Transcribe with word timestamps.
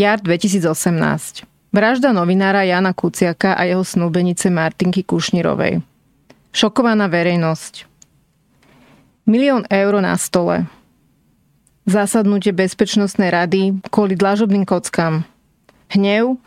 Jar 0.00 0.16
2018. 0.16 1.44
Vražda 1.76 2.16
novinára 2.16 2.64
Jana 2.64 2.96
Kuciaka 2.96 3.52
a 3.52 3.68
jeho 3.68 3.84
snúbenice 3.84 4.48
Martinky 4.48 5.04
Kušnirovej. 5.04 5.84
Šokovaná 6.56 7.04
verejnosť. 7.04 7.84
Milión 9.28 9.68
eur 9.68 10.00
na 10.00 10.16
stole. 10.16 10.64
Zásadnutie 11.84 12.56
Bezpečnostnej 12.56 13.28
rady 13.28 13.76
kvôli 13.92 14.16
dlažobným 14.16 14.64
kockám. 14.64 15.28
Hnev 15.92 16.40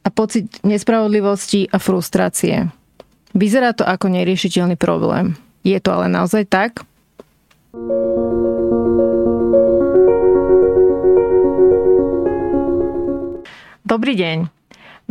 a 0.00 0.08
pocit 0.08 0.64
nespravodlivosti 0.64 1.68
a 1.68 1.76
frustrácie. 1.76 2.72
Vyzerá 3.36 3.76
to 3.76 3.84
ako 3.84 4.08
neriešiteľný 4.16 4.80
problém. 4.80 5.36
Je 5.60 5.76
to 5.76 5.92
ale 5.92 6.08
naozaj 6.08 6.48
tak? 6.48 6.88
Dobrý 13.84 14.16
deň. 14.16 14.48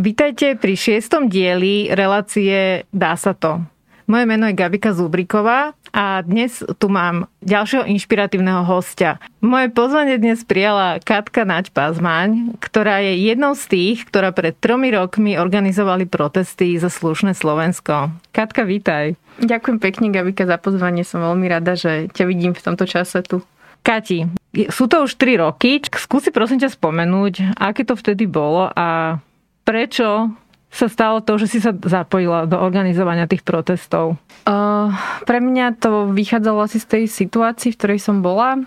Vítajte 0.01 0.57
pri 0.57 0.73
šiestom 0.73 1.29
dieli 1.29 1.93
relácie 1.93 2.89
Dá 2.89 3.13
sa 3.13 3.37
to. 3.37 3.61
Moje 4.09 4.25
meno 4.25 4.49
je 4.49 4.57
Gabika 4.57 4.97
Zubriková 4.97 5.77
a 5.93 6.25
dnes 6.25 6.65
tu 6.81 6.89
mám 6.89 7.29
ďalšieho 7.45 7.85
inšpiratívneho 7.85 8.65
hostia. 8.65 9.21
Moje 9.45 9.69
pozvanie 9.69 10.17
dnes 10.17 10.41
prijala 10.41 10.97
Katka 11.05 11.45
Naď 11.45 11.69
Pazmaň, 11.69 12.57
ktorá 12.57 12.97
je 13.05 13.13
jednou 13.21 13.53
z 13.53 13.63
tých, 13.69 14.09
ktorá 14.09 14.33
pred 14.33 14.57
tromi 14.57 14.89
rokmi 14.89 15.37
organizovali 15.37 16.09
protesty 16.09 16.73
za 16.81 16.89
slušné 16.89 17.37
Slovensko. 17.37 18.09
Katka, 18.33 18.65
vítaj. 18.65 19.13
Ďakujem 19.37 19.77
pekne, 19.77 20.09
Gabika, 20.09 20.49
za 20.49 20.57
pozvanie. 20.57 21.05
Som 21.05 21.21
veľmi 21.21 21.45
rada, 21.45 21.77
že 21.77 22.09
ťa 22.09 22.25
vidím 22.25 22.57
v 22.57 22.65
tomto 22.65 22.89
čase 22.89 23.21
tu. 23.21 23.45
Kati, 23.85 24.42
sú 24.53 24.85
to 24.85 25.09
už 25.09 25.17
3 25.17 25.41
roky. 25.41 25.81
Skúsi 25.81 26.29
prosím 26.29 26.61
ťa 26.61 26.77
spomenúť, 26.77 27.57
aké 27.57 27.81
to 27.81 27.97
vtedy 27.97 28.29
bolo 28.29 28.69
a 28.69 29.17
prečo 29.65 30.29
sa 30.73 30.89
stalo 30.89 31.21
to, 31.21 31.37
že 31.37 31.47
si 31.47 31.57
sa 31.61 31.69
zapojila 31.69 32.49
do 32.49 32.57
organizovania 32.57 33.29
tých 33.29 33.45
protestov? 33.45 34.17
Uh, 34.49 34.89
pre 35.29 35.37
mňa 35.37 35.77
to 35.77 36.09
vychádzalo 36.09 36.65
asi 36.65 36.81
z 36.81 36.87
tej 36.89 37.03
situácii, 37.05 37.73
v 37.73 37.77
ktorej 37.77 37.99
som 38.01 38.25
bola. 38.25 38.57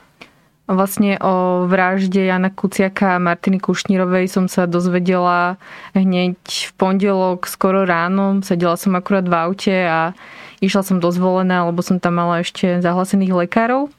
Vlastne 0.66 1.14
o 1.22 1.66
vražde 1.70 2.26
Jana 2.26 2.50
Kuciaka 2.50 3.18
a 3.18 3.22
Martiny 3.22 3.62
Kušnírovej 3.62 4.26
som 4.26 4.50
sa 4.50 4.66
dozvedela 4.66 5.62
hneď 5.94 6.38
v 6.42 6.72
pondelok 6.74 7.46
skoro 7.46 7.86
ráno. 7.86 8.42
Sedela 8.42 8.74
som 8.74 8.98
akurát 8.98 9.26
v 9.26 9.34
aute 9.34 9.76
a 9.86 10.10
išla 10.58 10.82
som 10.82 10.98
dozvolená, 10.98 11.70
lebo 11.70 11.86
som 11.86 12.02
tam 12.02 12.18
mala 12.18 12.42
ešte 12.42 12.82
zahlasených 12.82 13.46
lekárov. 13.46 13.94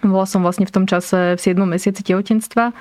Bola 0.00 0.24
som 0.24 0.40
vlastne 0.40 0.64
v 0.64 0.72
tom 0.72 0.88
čase 0.88 1.36
v 1.36 1.40
7. 1.40 1.60
mesiaci 1.68 2.00
tehotenstva 2.00 2.72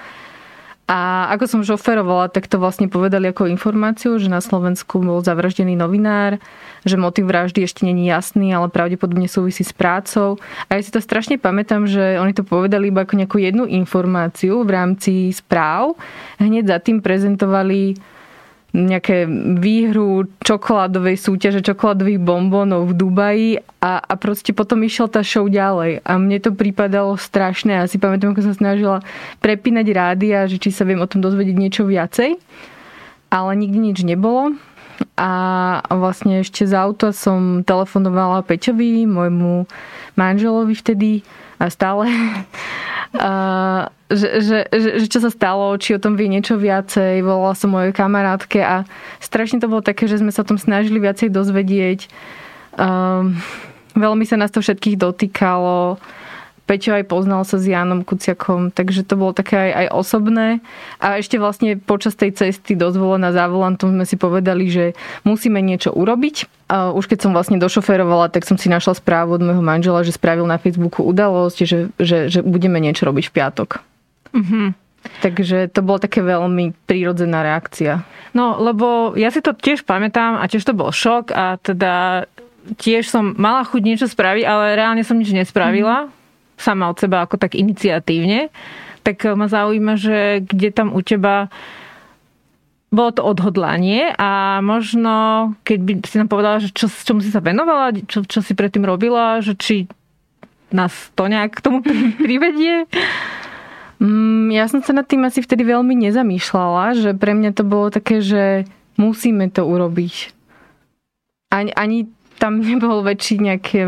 a 0.92 1.31
ako 1.31 1.45
som 1.48 1.62
šoferovala, 1.64 2.28
tak 2.28 2.52
to 2.52 2.59
vlastne 2.59 2.92
povedali 2.92 3.31
ako 3.31 3.48
informáciu, 3.48 4.20
že 4.20 4.28
na 4.28 4.44
Slovensku 4.44 5.00
bol 5.00 5.23
zavraždený 5.23 5.80
novinár, 5.80 6.36
že 6.84 7.00
motiv 7.00 7.32
vraždy 7.32 7.64
ešte 7.64 7.88
není 7.88 8.12
jasný, 8.12 8.52
ale 8.52 8.67
pravdepodobne 8.67 9.32
súvisí 9.32 9.64
s 9.64 9.72
prácou. 9.72 10.36
A 10.67 10.76
ja 10.76 10.84
si 10.84 10.92
to 10.92 11.00
strašne 11.00 11.39
pamätám, 11.39 11.88
že 11.88 12.20
oni 12.20 12.36
to 12.36 12.44
povedali 12.44 12.92
iba 12.92 13.08
ako 13.08 13.23
nejakú 13.23 13.39
jednu 13.39 13.72
informáciu 13.72 14.67
v 14.67 14.72
rámci 14.76 15.32
správ. 15.32 15.95
Hneď 16.44 16.67
za 16.67 16.78
tým 16.84 17.00
prezentovali 17.00 17.95
nejaké 18.72 19.27
výhru 19.59 20.31
čokoládovej 20.39 21.19
súťaže, 21.19 21.59
čokoládových 21.59 22.23
bombónov 22.23 22.88
v 22.88 22.94
Dubaji 22.95 23.52
a, 23.83 24.00
a 24.00 24.14
proste 24.16 24.55
potom 24.55 24.80
išiel 24.80 25.11
tá 25.11 25.19
show 25.27 25.44
ďalej. 25.52 26.00
A 26.08 26.11
mne 26.16 26.39
to 26.39 26.55
pripadalo 26.55 27.19
strašné. 27.19 27.83
Ja 27.83 27.86
si 27.92 27.99
pamätám, 27.99 28.31
ako 28.31 28.47
som 28.47 28.55
snažila 28.55 29.03
prepínať 29.44 29.88
rádia, 29.92 30.47
že 30.47 30.55
či 30.55 30.72
sa 30.72 30.88
viem 30.88 31.03
o 31.03 31.09
tom 31.09 31.19
dozvedieť 31.19 31.58
niečo 31.59 31.83
viacej. 31.83 32.39
Ale 33.27 33.52
nikdy 33.59 33.92
nič 33.92 34.08
nebolo. 34.08 34.55
A 35.19 35.31
vlastne 35.92 36.39
ešte 36.39 36.64
z 36.64 36.72
auta 36.72 37.11
som 37.11 37.67
telefonovala 37.67 38.47
Peťovi, 38.47 39.03
môjmu 39.03 39.67
manželovi 40.15 40.73
vtedy 40.77 41.27
stále 41.70 42.10
Uh, 43.11 43.92
že, 44.08 44.39
že, 44.39 44.58
že, 44.72 44.89
že 45.04 45.08
čo 45.11 45.20
sa 45.20 45.27
stalo, 45.27 45.76
či 45.76 45.92
o 45.92 45.99
tom 45.99 46.16
vie 46.16 46.32
niečo 46.32 46.55
viacej. 46.55 47.20
Volala 47.20 47.60
som 47.60 47.76
mojej 47.76 47.92
kamarátke 47.92 48.64
a 48.64 48.88
strašne 49.20 49.60
to 49.60 49.67
bolo 49.67 49.83
také, 49.83 50.08
že 50.08 50.23
sme 50.23 50.32
sa 50.32 50.48
o 50.48 50.48
tom 50.48 50.55
snažili 50.55 50.95
viacej 50.95 51.27
dozvedieť. 51.27 52.08
Um, 52.80 53.36
veľmi 54.00 54.23
sa 54.23 54.39
nás 54.39 54.55
to 54.55 54.64
všetkých 54.64 54.95
dotýkalo. 54.95 56.00
Peťo 56.71 56.95
aj 56.95 57.11
poznal 57.11 57.43
sa 57.43 57.59
s 57.59 57.67
Jánom 57.67 58.08
Kuciakom, 58.08 58.71
takže 58.71 59.04
to 59.04 59.20
bolo 59.20 59.36
také 59.36 59.59
aj, 59.59 59.71
aj 59.76 59.87
osobné. 59.92 60.48
A 61.04 61.20
ešte 61.20 61.36
vlastne 61.36 61.76
počas 61.76 62.15
tej 62.15 62.32
cesty 62.32 62.80
dozvolená 62.80 63.36
za 63.36 63.52
volantom 63.52 63.92
sme 63.92 64.08
si 64.08 64.15
povedali, 64.15 64.71
že 64.71 64.95
musíme 65.27 65.59
niečo 65.59 65.92
urobiť. 65.92 66.48
A 66.71 66.95
už 66.95 67.11
keď 67.11 67.27
som 67.27 67.36
vlastne 67.36 67.59
došoférovala, 67.59 68.32
tak 68.32 68.48
som 68.48 68.55
si 68.55 68.71
našla 68.71 68.95
správu 68.95 69.36
od 69.36 69.43
môjho 69.43 69.59
manžela, 69.59 69.99
že 70.08 70.15
spravil 70.15 70.48
na 70.48 70.55
Facebooku 70.55 71.04
udalosť, 71.04 71.58
že, 71.67 71.92
že, 71.99 72.32
že 72.32 72.39
budeme 72.39 72.80
niečo 72.80 73.03
robiť 73.03 73.27
v 73.27 73.36
piatok. 73.36 73.70
Mm-hmm. 74.32 74.67
Takže 75.20 75.76
to 75.76 75.83
bola 75.83 75.99
také 75.99 76.23
veľmi 76.23 76.71
prírodzená 76.88 77.43
reakcia. 77.43 78.08
No, 78.32 78.64
lebo 78.64 79.11
ja 79.20 79.27
si 79.27 79.43
to 79.43 79.52
tiež 79.52 79.83
pamätám 79.83 80.39
a 80.39 80.48
tiež 80.48 80.64
to 80.64 80.71
bol 80.71 80.88
šok 80.95 81.36
a 81.36 81.59
teda 81.59 82.23
tiež 82.80 83.11
som 83.11 83.36
mala 83.36 83.67
chuť 83.67 83.82
niečo 83.83 84.08
spraviť, 84.08 84.48
ale 84.48 84.80
reálne 84.80 85.03
som 85.03 85.20
nič 85.20 85.36
nespravila. 85.36 86.08
Mm 86.08 86.20
sama 86.61 86.94
od 86.94 87.02
seba 87.02 87.26
ako 87.26 87.42
tak 87.42 87.58
iniciatívne, 87.58 88.54
tak 89.02 89.26
ma 89.33 89.49
zaujíma, 89.49 89.98
že 89.98 90.45
kde 90.45 90.70
tam 90.70 90.94
u 90.94 91.02
teba 91.02 91.49
bolo 92.92 93.10
to 93.16 93.23
odhodlanie 93.23 94.11
a 94.20 94.60
možno, 94.60 95.55
keď 95.64 95.80
by 95.80 95.92
si 96.04 96.16
nám 96.20 96.27
povedala, 96.27 96.60
že 96.60 96.76
čo, 96.76 96.92
čomu 96.92 97.23
si 97.23 97.32
sa 97.32 97.39
venovala, 97.39 97.95
čo, 98.04 98.27
čo 98.27 98.44
si 98.44 98.52
predtým 98.52 98.83
robila, 98.83 99.39
že 99.39 99.55
či 99.55 99.88
nás 100.76 100.92
to 101.16 101.32
nejak 101.32 101.55
k 101.55 101.64
tomu 101.64 101.80
privedie? 102.27 102.83
Mm, 104.04 104.52
ja 104.52 104.67
som 104.67 104.83
sa 104.83 104.92
nad 104.92 105.08
tým 105.08 105.23
asi 105.23 105.39
vtedy 105.39 105.64
veľmi 105.64 105.95
nezamýšľala, 106.04 107.00
že 107.00 107.10
pre 107.16 107.32
mňa 107.32 107.52
to 107.55 107.64
bolo 107.64 107.88
také, 107.88 108.20
že 108.20 108.67
musíme 109.00 109.48
to 109.48 109.64
urobiť. 109.64 110.36
Ani, 111.48 111.71
ani 111.71 112.11
tam 112.42 112.60
nebol 112.60 113.08
väčší 113.08 113.39
nejaký 113.39 113.88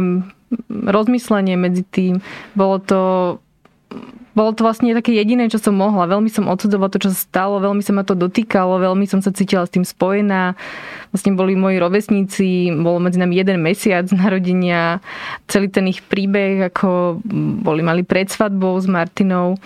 rozmyslenie 0.70 1.56
medzi 1.56 1.84
tým. 1.88 2.20
Bolo 2.58 2.78
to 2.80 3.00
bolo 4.34 4.50
to 4.50 4.66
vlastne 4.66 4.98
také 4.98 5.14
jediné, 5.14 5.46
čo 5.46 5.62
som 5.62 5.78
mohla. 5.78 6.10
Veľmi 6.10 6.26
som 6.26 6.50
odsudzovala 6.50 6.90
to, 6.90 7.06
čo 7.06 7.14
sa 7.14 7.20
stalo, 7.22 7.62
veľmi 7.62 7.86
sa 7.86 7.94
ma 7.94 8.02
to 8.02 8.18
dotýkalo, 8.18 8.82
veľmi 8.82 9.06
som 9.06 9.22
sa 9.22 9.30
cítila 9.30 9.62
s 9.70 9.74
tým 9.74 9.86
spojená. 9.86 10.58
Vlastne 11.14 11.38
boli 11.38 11.54
moji 11.54 11.78
rovesníci, 11.78 12.74
bolo 12.74 12.98
medzi 12.98 13.22
nami 13.22 13.38
jeden 13.38 13.62
mesiac 13.62 14.10
narodenia, 14.10 15.06
celý 15.46 15.70
ten 15.70 15.86
ich 15.86 16.02
príbeh, 16.02 16.66
ako 16.74 17.22
boli 17.62 17.86
mali 17.86 18.02
pred 18.02 18.26
svadbou 18.26 18.74
s 18.82 18.90
Martinou 18.90 19.62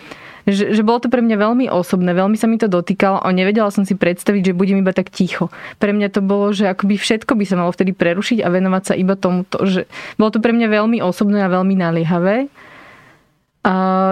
že, 0.48 0.72
že 0.72 0.82
bolo 0.82 1.04
to 1.04 1.12
pre 1.12 1.20
mňa 1.20 1.36
veľmi 1.36 1.66
osobné, 1.68 2.16
veľmi 2.16 2.40
sa 2.40 2.48
mi 2.48 2.56
to 2.56 2.72
dotýkalo 2.72 3.20
a 3.20 3.28
nevedela 3.36 3.68
som 3.68 3.84
si 3.84 4.00
predstaviť, 4.00 4.52
že 4.52 4.58
budem 4.58 4.80
iba 4.80 4.96
tak 4.96 5.12
ticho. 5.12 5.52
Pre 5.76 5.92
mňa 5.92 6.08
to 6.08 6.24
bolo, 6.24 6.56
že 6.56 6.72
akoby 6.72 6.96
všetko 6.96 7.36
by 7.36 7.44
sa 7.44 7.60
malo 7.60 7.76
vtedy 7.76 7.92
prerušiť 7.92 8.40
a 8.40 8.48
venovať 8.48 8.84
sa 8.88 8.94
iba 8.96 9.20
tomuto. 9.20 9.60
Že 9.68 9.92
bolo 10.16 10.32
to 10.32 10.40
pre 10.40 10.56
mňa 10.56 10.72
veľmi 10.72 11.04
osobné 11.04 11.44
a 11.44 11.52
veľmi 11.52 11.76
naliehavé. 11.76 12.48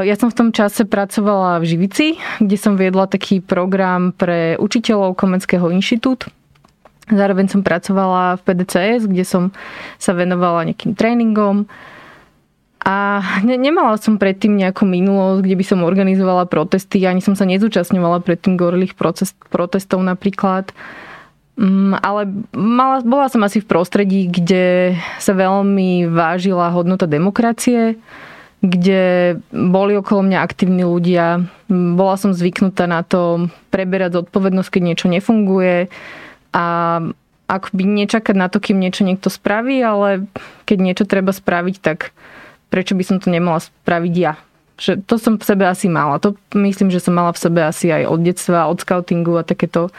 Ja 0.04 0.16
som 0.20 0.28
v 0.28 0.36
tom 0.36 0.50
čase 0.52 0.84
pracovala 0.84 1.64
v 1.64 1.72
Živici, 1.72 2.20
kde 2.44 2.58
som 2.60 2.76
viedla 2.76 3.08
taký 3.08 3.40
program 3.40 4.12
pre 4.12 4.60
učiteľov 4.60 5.16
Komenského 5.16 5.72
inštitút. 5.72 6.28
Zároveň 7.08 7.48
som 7.48 7.64
pracovala 7.64 8.36
v 8.36 8.52
PDCS, 8.52 9.08
kde 9.08 9.24
som 9.24 9.56
sa 9.96 10.12
venovala 10.12 10.68
nejakým 10.68 10.92
tréningom 10.98 11.72
a 12.86 13.26
ne, 13.42 13.58
nemala 13.58 13.98
som 13.98 14.22
predtým 14.22 14.62
nejakú 14.62 14.86
minulosť, 14.86 15.42
kde 15.42 15.56
by 15.58 15.66
som 15.66 15.82
organizovala 15.82 16.46
protesty, 16.46 17.02
ani 17.02 17.18
som 17.18 17.34
sa 17.34 17.50
nezúčastňovala 17.50 18.22
predtým 18.22 18.62
gorilých 18.62 18.94
protestov 19.50 20.06
napríklad. 20.06 20.70
Mm, 21.58 21.98
ale 21.98 22.30
mala, 22.54 23.02
bola 23.02 23.26
som 23.26 23.42
asi 23.42 23.58
v 23.58 23.70
prostredí, 23.74 24.30
kde 24.30 24.94
sa 25.18 25.34
veľmi 25.34 26.06
vážila 26.14 26.70
hodnota 26.70 27.10
demokracie, 27.10 27.98
kde 28.62 29.38
boli 29.50 29.98
okolo 29.98 30.22
mňa 30.22 30.46
aktívni 30.46 30.86
ľudia. 30.86 31.42
Bola 31.72 32.22
som 32.22 32.38
zvyknutá 32.38 32.86
na 32.86 33.02
to 33.02 33.50
preberať 33.74 34.22
zodpovednosť, 34.22 34.70
keď 34.70 34.82
niečo 34.86 35.08
nefunguje 35.10 35.90
a 36.54 36.66
akoby 37.50 37.84
nečakať 38.06 38.36
na 38.38 38.46
to, 38.46 38.62
kým 38.62 38.78
niečo 38.78 39.02
niekto 39.02 39.34
spraví, 39.34 39.82
ale 39.82 40.30
keď 40.70 40.78
niečo 40.82 41.06
treba 41.10 41.34
spraviť, 41.34 41.76
tak 41.82 42.14
prečo 42.70 42.98
by 42.98 43.04
som 43.06 43.18
to 43.22 43.30
nemala 43.30 43.62
spraviť 43.62 44.14
ja. 44.18 44.36
Že 44.76 45.08
to 45.08 45.16
som 45.16 45.34
v 45.40 45.48
sebe 45.48 45.64
asi 45.64 45.88
mala. 45.88 46.20
To 46.20 46.36
myslím, 46.56 46.92
že 46.92 47.00
som 47.00 47.16
mala 47.16 47.32
v 47.32 47.40
sebe 47.40 47.64
asi 47.64 47.92
aj 47.92 48.12
od 48.12 48.20
detstva, 48.24 48.68
od 48.68 48.82
scoutingu 48.84 49.40
a 49.40 49.48
takéto 49.48 49.94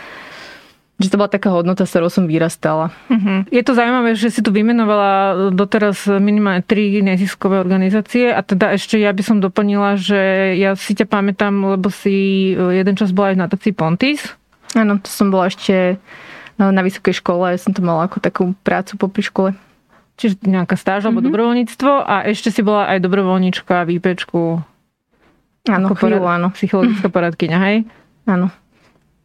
že 0.96 1.12
to 1.12 1.20
bola 1.20 1.28
taká 1.28 1.52
hodnota, 1.52 1.84
s 1.84 1.92
ktorou 1.92 2.08
som 2.08 2.24
vyrastala. 2.24 2.88
Uh-huh. 3.12 3.44
Je 3.52 3.60
to 3.60 3.76
zaujímavé, 3.76 4.16
že 4.16 4.32
si 4.32 4.40
tu 4.40 4.48
vymenovala 4.48 5.52
doteraz 5.52 6.08
minimálne 6.08 6.64
tri 6.64 7.04
neziskové 7.04 7.60
organizácie 7.60 8.32
a 8.32 8.40
teda 8.40 8.72
ešte 8.72 8.96
ja 8.96 9.12
by 9.12 9.20
som 9.20 9.36
doplnila, 9.36 10.00
že 10.00 10.56
ja 10.56 10.72
si 10.72 10.96
ťa 10.96 11.04
pamätám, 11.04 11.52
lebo 11.76 11.92
si 11.92 12.48
jeden 12.56 12.96
čas 12.96 13.12
bola 13.12 13.28
aj 13.28 13.36
v 13.36 13.42
natácii 13.44 13.72
Pontis. 13.76 14.24
Áno, 14.72 14.96
to 14.96 15.12
som 15.12 15.28
bola 15.28 15.52
ešte 15.52 16.00
no, 16.56 16.72
na 16.72 16.80
vysokej 16.80 17.20
škole, 17.20 17.52
ja 17.52 17.60
som 17.60 17.76
to 17.76 17.84
mala 17.84 18.08
ako 18.08 18.24
takú 18.24 18.56
prácu 18.64 18.96
po 18.96 19.12
škole. 19.12 19.52
Čiže 20.16 20.48
nejaká 20.48 20.80
stáž 20.80 21.04
alebo 21.04 21.20
mm-hmm. 21.20 21.28
dobrovoľníctvo 21.28 21.92
a 22.00 22.24
ešte 22.24 22.48
si 22.48 22.64
bola 22.64 22.88
aj 22.88 23.04
dobrovoľníčka 23.04 23.84
v 23.84 24.00
IPčku. 24.00 24.40
Áno, 25.68 25.86
chvíľu, 25.92 26.24
porad, 26.24 26.36
áno. 26.40 26.48
Psychologická 26.56 27.08
poradkyňa, 27.16 27.58
hej? 27.68 27.76
Áno. 28.24 28.48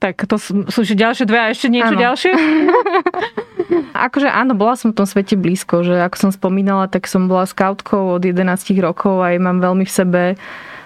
Tak 0.02 0.26
to 0.26 0.42
sú, 0.42 0.66
sú 0.68 0.82
ďalšie 0.84 1.30
dve 1.30 1.38
a 1.38 1.54
ešte 1.54 1.70
niečo 1.70 1.94
ano. 1.94 2.02
ďalšie? 2.02 2.32
akože 4.10 4.28
áno, 4.28 4.58
bola 4.58 4.74
som 4.74 4.92
v 4.92 4.98
tom 4.98 5.08
svete 5.08 5.38
blízko, 5.38 5.86
že 5.86 6.02
ako 6.02 6.18
som 6.18 6.32
spomínala, 6.34 6.90
tak 6.90 7.06
som 7.06 7.30
bola 7.30 7.46
skautkou 7.46 8.18
od 8.18 8.24
11 8.26 8.50
rokov 8.82 9.22
a 9.22 9.36
aj 9.36 9.38
mám 9.40 9.62
veľmi 9.62 9.86
v 9.86 9.94
sebe 9.94 10.22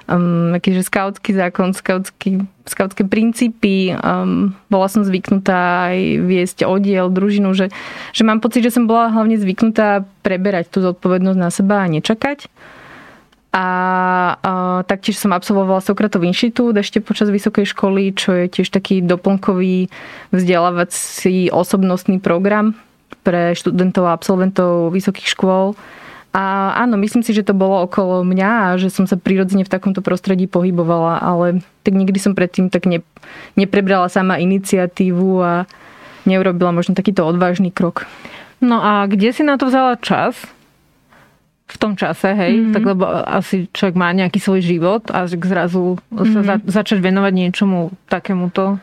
um, 0.09 0.53
akýže 0.55 0.85
skautský 0.85 1.33
zákon, 1.33 1.73
skautský, 1.73 2.45
skautské 2.65 3.03
princípy. 3.05 3.93
Um, 3.93 4.53
bola 4.69 4.87
som 4.89 5.05
zvyknutá 5.05 5.91
aj 5.93 5.97
viesť 6.25 6.57
oddiel, 6.65 7.09
družinu, 7.09 7.53
že, 7.53 7.69
že 8.13 8.23
mám 8.25 8.41
pocit, 8.41 8.65
že 8.65 8.73
som 8.73 8.85
bola 8.85 9.13
hlavne 9.13 9.37
zvyknutá 9.37 10.05
preberať 10.21 10.69
tú 10.73 10.81
zodpovednosť 10.85 11.39
na 11.39 11.49
seba 11.49 11.85
a 11.85 11.91
nečakať. 11.91 12.49
A, 13.55 13.67
a 14.35 14.51
taktiež 14.83 15.15
som 15.15 15.31
absolvovala 15.31 15.79
Sokratov 15.79 16.27
inštitút 16.27 16.75
ešte 16.75 16.99
počas 16.99 17.31
vysokej 17.31 17.63
školy, 17.71 18.11
čo 18.11 18.35
je 18.35 18.51
tiež 18.51 18.67
taký 18.67 18.99
doplnkový 18.99 19.87
vzdelávací 20.35 21.47
osobnostný 21.55 22.19
program 22.19 22.75
pre 23.23 23.55
študentov 23.55 24.11
a 24.11 24.15
absolventov 24.19 24.91
vysokých 24.91 25.31
škôl. 25.31 25.71
A 26.35 26.75
áno, 26.83 26.99
myslím 26.99 27.23
si, 27.23 27.31
že 27.31 27.47
to 27.47 27.55
bolo 27.55 27.87
okolo 27.87 28.27
mňa 28.27 28.51
a 28.51 28.67
že 28.75 28.91
som 28.91 29.07
sa 29.07 29.15
prirodzene 29.15 29.63
v 29.63 29.71
takomto 29.71 30.03
prostredí 30.03 30.51
pohybovala, 30.51 31.23
ale 31.23 31.63
tak 31.87 31.95
nikdy 31.95 32.19
som 32.19 32.35
predtým 32.35 32.67
tak 32.67 32.83
ne, 32.91 32.99
neprebrala 33.55 34.11
sama 34.11 34.35
iniciatívu 34.35 35.39
a 35.39 35.63
neurobila 36.27 36.75
možno 36.75 36.91
takýto 36.91 37.23
odvážny 37.23 37.71
krok. 37.71 38.03
No 38.59 38.83
a 38.83 39.07
kde 39.07 39.31
si 39.31 39.47
na 39.47 39.55
to 39.55 39.71
vzala 39.71 39.95
čas? 39.95 40.35
v 41.65 41.77
tom 41.81 41.97
čase, 41.97 42.29
hej, 42.37 42.53
mm-hmm. 42.61 42.73
tak 42.77 42.83
lebo 42.85 43.03
asi 43.25 43.65
človek 43.73 43.97
má 43.97 44.13
nejaký 44.13 44.37
svoj 44.37 44.61
život 44.61 45.09
a 45.09 45.25
zrazu 45.25 45.97
mm-hmm. 45.97 46.33
sa 46.37 46.39
za, 46.45 46.55
začať 46.61 47.01
venovať 47.01 47.33
niečomu 47.33 47.89
takémuto. 48.05 48.77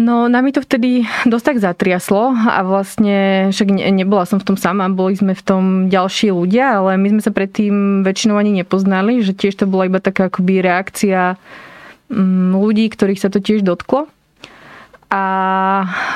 No, 0.00 0.32
nami 0.32 0.48
to 0.56 0.64
vtedy 0.64 1.04
dosť 1.28 1.44
tak 1.44 1.58
zatriaslo 1.60 2.32
a 2.32 2.64
vlastne, 2.64 3.52
však 3.52 3.68
ne, 3.68 3.84
nebola 3.92 4.24
som 4.24 4.40
v 4.40 4.48
tom 4.48 4.56
sama, 4.56 4.88
boli 4.88 5.12
sme 5.12 5.36
v 5.36 5.44
tom 5.44 5.64
ďalší 5.92 6.32
ľudia, 6.32 6.80
ale 6.80 6.96
my 6.96 7.16
sme 7.16 7.22
sa 7.22 7.28
predtým 7.28 8.00
väčšinou 8.00 8.40
ani 8.40 8.64
nepoznali, 8.64 9.20
že 9.20 9.36
tiež 9.36 9.60
to 9.60 9.68
bola 9.68 9.86
iba 9.92 10.00
taká 10.00 10.32
akoby 10.32 10.64
reakcia 10.64 11.36
mm, 12.08 12.56
ľudí, 12.56 12.88
ktorých 12.88 13.20
sa 13.20 13.28
to 13.28 13.44
tiež 13.44 13.60
dotklo. 13.60 14.08
A 15.12 15.24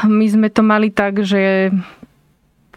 my 0.09 0.27
sme 0.27 0.49
to 0.49 0.65
mali 0.65 0.89
tak, 0.89 1.23
že 1.23 1.71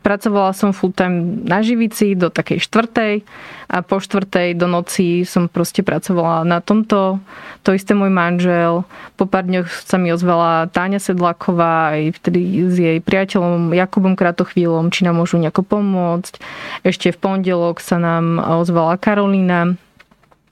Pracovala 0.01 0.57
som 0.57 0.74
full 0.74 0.89
time 0.89 1.45
na 1.45 1.62
živici 1.62 2.18
do 2.18 2.33
takej 2.33 2.57
štvrtej 2.65 3.21
a 3.69 3.86
po 3.86 4.01
štvrtej 4.01 4.57
do 4.57 4.65
noci 4.65 5.24
som 5.30 5.45
proste 5.45 5.86
pracovala 5.86 6.42
na 6.42 6.57
tomto. 6.57 7.21
To 7.62 7.69
isté 7.71 7.94
môj 7.94 8.09
manžel. 8.09 8.81
Po 9.13 9.30
pár 9.30 9.45
dňoch 9.45 9.69
sa 9.69 10.01
mi 10.01 10.09
ozvala 10.09 10.65
Táňa 10.74 10.98
Sedláková 10.98 11.94
aj 11.94 12.18
vtedy 12.18 12.65
s 12.65 12.75
jej 12.81 12.98
priateľom 12.98 13.77
Jakubom 13.77 14.18
Kratochvílom, 14.18 14.89
či 14.89 15.06
nám 15.06 15.21
môžu 15.21 15.38
nejako 15.38 15.62
pomôcť. 15.63 16.42
Ešte 16.81 17.13
v 17.13 17.21
pondelok 17.21 17.77
sa 17.77 18.01
nám 18.01 18.42
ozvala 18.42 18.97
Karolína 18.97 19.77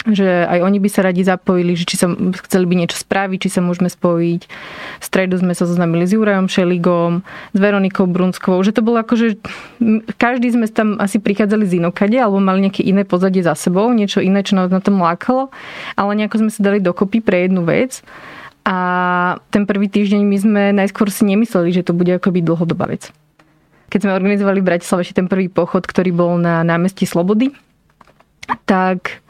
že 0.08 0.48
aj 0.48 0.64
oni 0.64 0.80
by 0.80 0.90
sa 0.90 1.04
radi 1.04 1.28
zapojili, 1.28 1.76
že 1.76 1.84
či 1.84 2.00
sa 2.00 2.08
chceli 2.48 2.64
by 2.64 2.76
niečo 2.80 2.96
spraviť, 2.96 3.40
či 3.44 3.50
sa 3.52 3.60
môžeme 3.60 3.92
spojiť. 3.92 4.42
V 5.00 5.04
stredu 5.04 5.36
sme 5.36 5.52
sa 5.52 5.68
zoznamili 5.68 6.08
s 6.08 6.16
Jurajom 6.16 6.48
Šeligom, 6.48 7.28
s 7.52 7.58
Veronikou 7.60 8.08
Brunskovou, 8.08 8.64
že 8.64 8.72
to 8.72 8.80
bolo 8.80 9.04
ako, 9.04 9.20
že 9.20 9.28
každý 10.16 10.56
sme 10.56 10.72
tam 10.72 10.96
asi 11.04 11.20
prichádzali 11.20 11.68
z 11.68 11.84
inokade, 11.84 12.16
alebo 12.16 12.40
mali 12.40 12.64
nejaké 12.64 12.80
iné 12.88 13.04
pozadie 13.04 13.44
za 13.44 13.60
sebou, 13.60 13.92
niečo 13.92 14.24
iné, 14.24 14.40
čo 14.40 14.56
nás 14.56 14.72
na 14.72 14.80
tom 14.80 15.04
lákalo, 15.04 15.52
ale 16.00 16.12
nejako 16.16 16.48
sme 16.48 16.52
sa 16.56 16.64
dali 16.64 16.80
dokopy 16.80 17.20
pre 17.20 17.52
jednu 17.52 17.68
vec. 17.68 18.00
A 18.64 18.78
ten 19.52 19.68
prvý 19.68 19.92
týždeň 19.92 20.22
my 20.24 20.38
sme 20.40 20.64
najskôr 20.76 21.12
si 21.12 21.28
nemysleli, 21.28 21.76
že 21.76 21.84
to 21.84 21.92
bude 21.92 22.12
akoby 22.12 22.40
dlhodobá 22.40 22.88
vec. 22.88 23.12
Keď 23.90 24.06
sme 24.06 24.16
organizovali 24.16 24.62
v 24.62 24.70
Bratislave 24.70 25.02
ten 25.12 25.26
prvý 25.26 25.50
pochod, 25.50 25.82
ktorý 25.82 26.14
bol 26.14 26.38
na 26.38 26.62
námestí 26.62 27.10
Slobody, 27.10 27.50
tak 28.70 29.26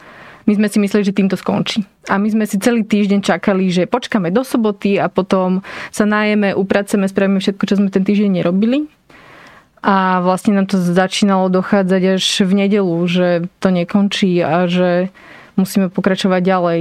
my 0.50 0.58
sme 0.58 0.66
si 0.66 0.82
mysleli, 0.82 1.06
že 1.06 1.14
týmto 1.14 1.38
skončí. 1.38 1.86
A 2.10 2.18
my 2.18 2.26
sme 2.26 2.50
si 2.50 2.58
celý 2.58 2.82
týždeň 2.82 3.22
čakali, 3.22 3.70
že 3.70 3.86
počkáme 3.86 4.34
do 4.34 4.42
soboty 4.42 4.98
a 4.98 5.06
potom 5.06 5.62
sa 5.94 6.10
najeme, 6.10 6.58
upraceme, 6.58 7.06
spravíme 7.06 7.38
všetko, 7.38 7.64
čo 7.70 7.78
sme 7.78 7.94
ten 7.94 8.02
týždeň 8.02 8.42
nerobili. 8.42 8.90
A 9.86 10.26
vlastne 10.26 10.58
nám 10.58 10.66
to 10.66 10.82
začínalo 10.82 11.54
dochádzať 11.54 12.18
až 12.18 12.26
v 12.50 12.66
nedelu, 12.66 12.98
že 13.06 13.46
to 13.62 13.70
nekončí 13.70 14.42
a 14.42 14.66
že 14.66 15.14
musíme 15.54 15.94
pokračovať 15.94 16.42
ďalej. 16.42 16.80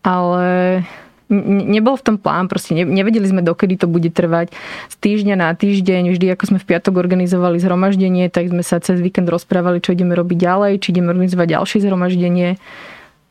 Ale 0.00 0.48
nebol 1.68 1.94
v 1.94 2.06
tom 2.08 2.16
plán, 2.16 2.48
proste 2.48 2.72
nevedeli 2.72 3.28
sme, 3.28 3.44
dokedy 3.44 3.78
to 3.78 3.86
bude 3.86 4.10
trvať. 4.16 4.50
Z 4.88 4.96
týždňa 4.96 5.36
na 5.38 5.52
týždeň, 5.52 6.16
vždy 6.16 6.26
ako 6.34 6.56
sme 6.56 6.58
v 6.58 6.68
piatok 6.72 6.96
organizovali 6.96 7.60
zhromaždenie, 7.60 8.32
tak 8.32 8.48
sme 8.48 8.64
sa 8.64 8.80
cez 8.80 8.98
víkend 8.98 9.28
rozprávali, 9.28 9.78
čo 9.78 9.92
ideme 9.92 10.16
robiť 10.16 10.40
ďalej, 10.40 10.72
či 10.82 10.90
ideme 10.90 11.12
organizovať 11.12 11.60
ďalšie 11.60 11.78
zhromaždenie 11.84 12.56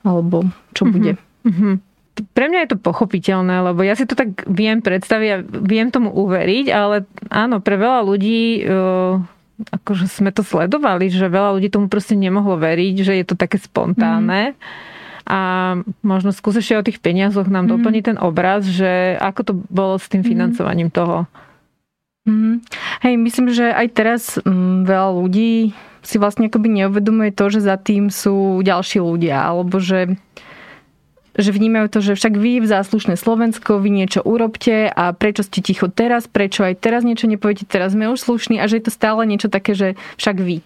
alebo 0.04 0.48
čo 0.74 0.86
mm-hmm. 0.88 0.96
bude. 0.96 1.14
Mm-hmm. 1.46 1.74
Pre 2.36 2.46
mňa 2.52 2.60
je 2.68 2.70
to 2.76 2.84
pochopiteľné, 2.84 3.64
lebo 3.64 3.80
ja 3.80 3.96
si 3.96 4.04
to 4.04 4.12
tak 4.12 4.44
viem 4.44 4.84
predstaviť 4.84 5.30
a 5.32 5.44
viem 5.64 5.88
tomu 5.88 6.12
uveriť, 6.12 6.66
ale 6.68 7.08
áno, 7.32 7.64
pre 7.64 7.80
veľa 7.80 8.04
ľudí 8.04 8.68
akože 9.68 10.08
sme 10.08 10.32
to 10.32 10.40
sledovali, 10.40 11.12
že 11.12 11.28
veľa 11.28 11.60
ľudí 11.60 11.68
tomu 11.68 11.92
proste 11.92 12.16
nemohlo 12.16 12.56
veriť, 12.56 12.96
že 13.04 13.14
je 13.20 13.26
to 13.28 13.36
také 13.36 13.60
spontánne. 13.60 14.56
Mm. 14.56 14.58
A 15.30 15.40
možno 16.02 16.34
skúsiš 16.34 16.80
o 16.80 16.86
tých 16.86 17.04
peniazoch 17.04 17.52
nám 17.52 17.70
mm. 17.70 17.72
doplniť 17.76 18.04
ten 18.08 18.18
obraz, 18.18 18.66
že 18.66 19.20
ako 19.20 19.42
to 19.46 19.54
bolo 19.70 20.00
s 20.00 20.08
tým 20.10 20.24
mhm. 20.24 20.30
financovaním 20.32 20.90
mm. 20.90 20.96
toho. 20.96 21.28
Mm. 22.26 22.56
Hej, 23.04 23.14
myslím, 23.20 23.48
že 23.52 23.68
aj 23.70 23.88
teraz 23.94 24.22
mm, 24.42 24.88
veľa 24.88 25.12
ľudí 25.22 25.74
si 26.04 26.16
vlastne 26.18 26.48
akoby 26.48 26.84
neuvedomuje 26.84 27.32
to, 27.36 27.52
že 27.52 27.66
za 27.66 27.76
tým 27.76 28.12
sú 28.14 28.64
ďalší 28.64 29.00
ľudia, 29.04 29.40
alebo 29.40 29.80
že 29.82 30.16
že 31.40 31.56
vnímajú 31.56 31.88
to, 31.88 32.00
že 32.04 32.20
však 32.20 32.36
vy 32.36 32.60
v 32.60 32.68
záslušné 32.68 33.16
Slovensko, 33.16 33.80
vy 33.80 34.04
niečo 34.04 34.20
urobte 34.20 34.92
a 34.92 35.16
prečo 35.16 35.48
ste 35.48 35.64
ticho 35.64 35.88
teraz, 35.88 36.28
prečo 36.28 36.68
aj 36.68 36.84
teraz 36.84 37.08
niečo 37.08 37.32
nepoviete, 37.32 37.64
teraz 37.64 37.96
sme 37.96 38.12
už 38.12 38.20
slušní 38.20 38.60
a 38.60 38.68
že 38.68 38.84
je 38.84 38.90
to 38.90 38.92
stále 38.92 39.24
niečo 39.24 39.48
také, 39.48 39.72
že 39.72 39.96
však 40.20 40.36
vy. 40.36 40.60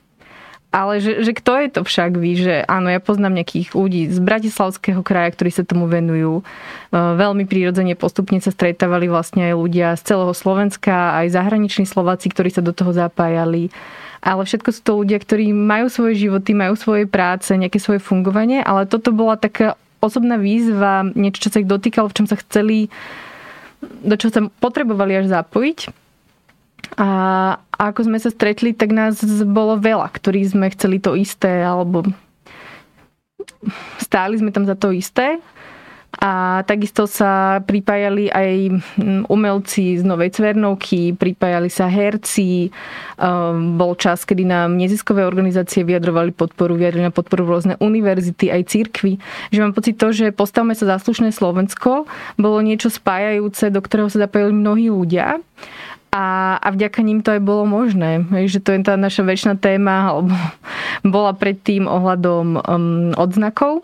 Ale 0.74 0.98
že, 0.98 1.22
že 1.22 1.38
kto 1.38 1.54
je 1.62 1.68
to 1.70 1.82
však 1.86 2.18
vy? 2.18 2.34
Že 2.34 2.66
áno, 2.66 2.90
ja 2.90 2.98
poznám 2.98 3.38
nejakých 3.38 3.78
ľudí 3.78 4.10
z 4.10 4.18
Bratislavského 4.18 5.06
kraja, 5.06 5.30
ktorí 5.30 5.54
sa 5.54 5.62
tomu 5.62 5.86
venujú. 5.86 6.42
E, 6.42 6.44
veľmi 6.98 7.46
prírodzene 7.46 7.94
postupne 7.94 8.42
sa 8.42 8.50
stretávali 8.50 9.06
vlastne 9.06 9.54
aj 9.54 9.54
ľudia 9.54 9.94
z 9.94 10.02
celého 10.02 10.34
Slovenska, 10.34 11.14
aj 11.22 11.38
zahraniční 11.38 11.86
Slováci, 11.86 12.34
ktorí 12.34 12.50
sa 12.50 12.66
do 12.66 12.74
toho 12.74 12.90
zapájali 12.90 13.70
ale 14.24 14.48
všetko 14.48 14.70
sú 14.72 14.82
to 14.88 14.94
ľudia, 15.04 15.20
ktorí 15.20 15.52
majú 15.52 15.92
svoje 15.92 16.16
životy, 16.16 16.56
majú 16.56 16.80
svoje 16.80 17.04
práce, 17.04 17.52
nejaké 17.52 17.76
svoje 17.76 18.00
fungovanie, 18.00 18.64
ale 18.64 18.88
toto 18.88 19.12
bola 19.12 19.36
taká 19.36 19.76
osobná 20.00 20.40
výzva, 20.40 21.04
niečo, 21.12 21.44
čo 21.44 21.50
sa 21.52 21.60
ich 21.60 21.68
dotýkalo, 21.68 22.08
v 22.08 22.18
čom 22.24 22.28
sa 22.32 22.40
chceli, 22.40 22.88
do 23.84 24.16
čoho 24.16 24.32
sa 24.32 24.42
potrebovali 24.64 25.20
až 25.20 25.28
zapojiť. 25.28 26.03
A, 27.00 27.10
ako 27.74 28.06
sme 28.06 28.22
sa 28.22 28.30
stretli, 28.30 28.76
tak 28.76 28.94
nás 28.94 29.24
bolo 29.48 29.80
veľa, 29.82 30.12
ktorí 30.14 30.46
sme 30.46 30.70
chceli 30.76 31.02
to 31.02 31.18
isté, 31.18 31.64
alebo 31.64 32.06
stáli 33.98 34.38
sme 34.38 34.54
tam 34.54 34.68
za 34.68 34.78
to 34.78 34.94
isté. 34.94 35.42
A 36.14 36.62
takisto 36.70 37.10
sa 37.10 37.58
pripájali 37.66 38.30
aj 38.30 38.50
mm, 39.02 39.34
umelci 39.34 39.98
z 39.98 40.06
Novej 40.06 40.30
Cvernovky, 40.38 41.18
pripájali 41.18 41.74
sa 41.74 41.90
herci. 41.90 42.70
Ehm, 43.18 43.82
bol 43.82 43.98
čas, 43.98 44.22
kedy 44.22 44.46
nám 44.46 44.78
neziskové 44.78 45.26
organizácie 45.26 45.82
vyjadrovali 45.82 46.30
podporu, 46.30 46.78
vyjadrili 46.78 47.10
na 47.10 47.14
podporu 47.14 47.50
rôzne 47.50 47.82
univerzity, 47.82 48.54
aj 48.54 48.70
církvy. 48.70 49.18
Že 49.50 49.60
mám 49.66 49.74
pocit 49.74 49.98
to, 49.98 50.14
že 50.14 50.30
postavme 50.30 50.78
sa 50.78 50.86
záslušné 50.86 51.34
Slovensko, 51.34 52.06
bolo 52.38 52.58
niečo 52.62 52.94
spájajúce, 52.94 53.74
do 53.74 53.82
ktorého 53.82 54.14
sa 54.14 54.30
zapojili 54.30 54.54
mnohí 54.54 54.94
ľudia. 54.94 55.42
A, 56.14 56.56
a 56.62 56.68
vďaka 56.70 57.02
ním 57.02 57.26
to 57.26 57.34
aj 57.34 57.42
bolo 57.42 57.66
možné. 57.66 58.22
Že 58.30 58.60
to 58.62 58.70
je 58.78 58.80
tá 58.86 58.94
naša 58.94 59.26
väčšina 59.26 59.58
téma, 59.58 60.14
alebo 60.14 60.38
bola 61.18 61.34
predtým 61.34 61.90
ohľadom 61.90 62.46
um, 62.62 63.12
odznakov 63.18 63.82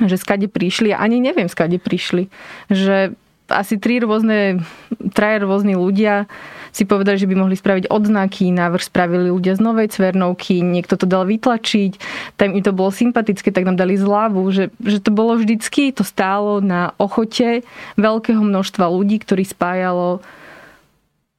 že 0.00 0.18
skade 0.18 0.48
prišli, 0.50 0.90
ani 0.90 1.22
neviem, 1.22 1.46
skade 1.46 1.78
prišli. 1.78 2.26
Že 2.72 3.14
asi 3.52 3.76
tri 3.76 4.00
rôzne 4.00 4.64
traja 5.12 5.44
rôzni 5.44 5.76
ľudia 5.76 6.30
si 6.72 6.88
povedali, 6.88 7.20
že 7.20 7.28
by 7.28 7.36
mohli 7.36 7.52
spraviť 7.52 7.92
odznaky, 7.92 8.48
návrh 8.48 8.80
spravili 8.80 9.28
ľudia 9.28 9.52
z 9.52 9.60
Novej 9.60 9.92
Cvernovky, 9.92 10.64
niekto 10.64 10.96
to 10.96 11.04
dal 11.04 11.28
vytlačiť, 11.28 12.00
tam 12.40 12.56
im 12.56 12.64
to 12.64 12.72
bolo 12.72 12.88
sympatické, 12.88 13.52
tak 13.52 13.68
nám 13.68 13.76
dali 13.76 14.00
zľavu, 14.00 14.40
že, 14.48 14.72
že 14.80 15.04
to 15.04 15.12
bolo 15.12 15.36
vždycky, 15.36 15.92
to 15.92 16.00
stálo 16.00 16.64
na 16.64 16.96
ochote 16.96 17.60
veľkého 18.00 18.40
množstva 18.40 18.88
ľudí, 18.88 19.20
ktorí 19.20 19.44
spájalo 19.44 20.24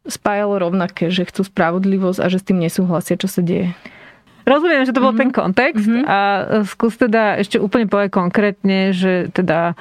spájalo 0.04 0.60
rovnaké, 0.60 1.08
že 1.08 1.24
chcú 1.28 1.48
spravodlivosť 1.48 2.20
a 2.20 2.28
že 2.28 2.44
s 2.44 2.48
tým 2.48 2.60
nesúhlasia, 2.60 3.16
čo 3.16 3.32
sa 3.32 3.40
deje. 3.40 3.72
Rozumiem, 4.44 4.84
že 4.84 4.92
to 4.92 5.00
bol 5.00 5.16
mm-hmm. 5.16 5.24
ten 5.24 5.32
kontext 5.32 5.88
mm-hmm. 5.88 6.04
a 6.04 6.18
skús 6.68 7.00
teda 7.00 7.40
ešte 7.40 7.64
úplne 7.64 7.88
povedať 7.88 8.12
konkrétne, 8.12 8.92
že 8.92 9.32
teda 9.32 9.80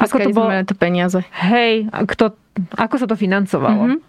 ako 0.00 0.16
to 0.18 0.30
bolo... 0.32 0.48
to 0.64 0.74
peniaze. 0.74 1.20
Hej, 1.36 1.92
kto, 1.92 2.32
ako 2.80 2.94
sa 2.96 3.06
to 3.06 3.14
financovalo? 3.20 3.92
Mm-hmm. 3.92 4.00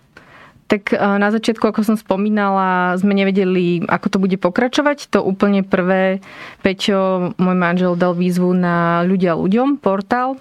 Tak 0.72 0.96
e, 0.96 0.98
na 0.98 1.30
začiatku, 1.30 1.68
ako 1.68 1.84
som 1.84 2.00
spomínala, 2.00 2.96
sme 2.96 3.12
nevedeli, 3.12 3.84
ako 3.84 4.08
to 4.08 4.18
bude 4.24 4.40
pokračovať. 4.40 5.12
To 5.12 5.20
úplne 5.20 5.68
prvé, 5.68 6.24
Peťo, 6.64 7.36
môj 7.36 7.58
manžel, 7.60 8.00
dal 8.00 8.16
výzvu 8.16 8.56
na 8.56 9.04
ľudia 9.04 9.36
ľuďom, 9.36 9.84
portál, 9.84 10.40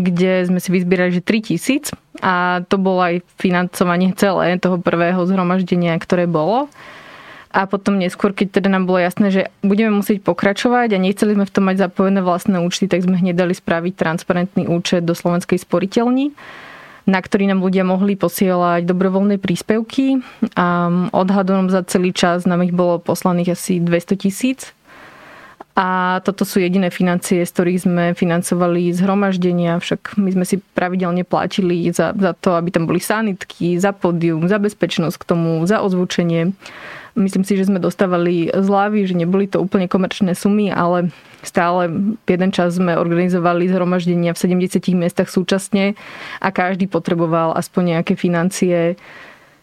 kde 0.00 0.48
sme 0.48 0.58
si 0.58 0.68
vyzbierali, 0.72 1.12
že 1.12 1.22
3000 1.24 1.92
a 2.20 2.64
to 2.68 2.76
bolo 2.80 3.00
aj 3.04 3.14
financovanie 3.36 4.12
celé 4.16 4.56
toho 4.56 4.80
prvého 4.80 5.20
zhromaždenia, 5.24 5.96
ktoré 6.00 6.24
bolo. 6.24 6.68
A 7.50 7.66
potom 7.66 7.98
neskôr, 7.98 8.30
keď 8.30 8.62
teda 8.62 8.70
nám 8.70 8.86
bolo 8.86 9.02
jasné, 9.02 9.34
že 9.34 9.42
budeme 9.66 9.90
musieť 9.90 10.22
pokračovať 10.22 10.94
a 10.94 11.02
nechceli 11.02 11.34
sme 11.34 11.50
v 11.50 11.54
tom 11.54 11.66
mať 11.66 11.90
zapojené 11.90 12.22
vlastné 12.22 12.62
účty, 12.62 12.86
tak 12.86 13.02
sme 13.02 13.18
hneď 13.18 13.34
dali 13.34 13.58
spraviť 13.58 13.92
transparentný 13.98 14.70
účet 14.70 15.02
do 15.02 15.18
Slovenskej 15.18 15.58
sporiteľni 15.58 16.30
na 17.10 17.18
ktorý 17.18 17.50
nám 17.50 17.64
ľudia 17.64 17.82
mohli 17.82 18.14
posielať 18.14 18.86
dobrovoľné 18.86 19.42
príspevky 19.42 20.22
a 20.54 20.86
odhadom 21.10 21.66
za 21.66 21.82
celý 21.82 22.14
čas 22.14 22.46
nám 22.46 22.62
ich 22.62 22.70
bolo 22.70 23.02
poslaných 23.02 23.58
asi 23.58 23.82
200 23.82 24.22
tisíc. 24.22 24.70
A 25.80 26.20
toto 26.20 26.44
sú 26.44 26.60
jediné 26.60 26.92
financie, 26.92 27.40
z 27.40 27.52
ktorých 27.56 27.80
sme 27.88 28.04
financovali 28.12 28.92
zhromaždenia, 28.92 29.80
však 29.80 30.20
my 30.20 30.28
sme 30.36 30.44
si 30.44 30.60
pravidelne 30.76 31.24
platili 31.24 31.88
za, 31.88 32.12
za 32.12 32.36
to, 32.36 32.52
aby 32.52 32.68
tam 32.68 32.84
boli 32.84 33.00
sanitky, 33.00 33.80
za 33.80 33.96
pódium, 33.96 34.44
za 34.44 34.60
bezpečnosť 34.60 35.16
k 35.16 35.24
tomu, 35.24 35.64
za 35.64 35.80
ozvučenie. 35.80 36.52
Myslím 37.16 37.48
si, 37.48 37.56
že 37.56 37.72
sme 37.72 37.80
dostávali 37.80 38.52
zľavy, 38.52 39.08
že 39.08 39.16
neboli 39.16 39.48
to 39.48 39.56
úplne 39.56 39.88
komerčné 39.88 40.36
sumy, 40.36 40.68
ale 40.68 41.16
stále 41.40 41.88
jeden 42.28 42.52
čas 42.52 42.76
sme 42.76 43.00
organizovali 43.00 43.64
zhromaždenia 43.72 44.36
v 44.36 44.68
70 44.68 44.84
miestach 44.92 45.32
súčasne 45.32 45.96
a 46.44 46.52
každý 46.52 46.92
potreboval 46.92 47.56
aspoň 47.56 47.96
nejaké 47.96 48.20
financie. 48.20 49.00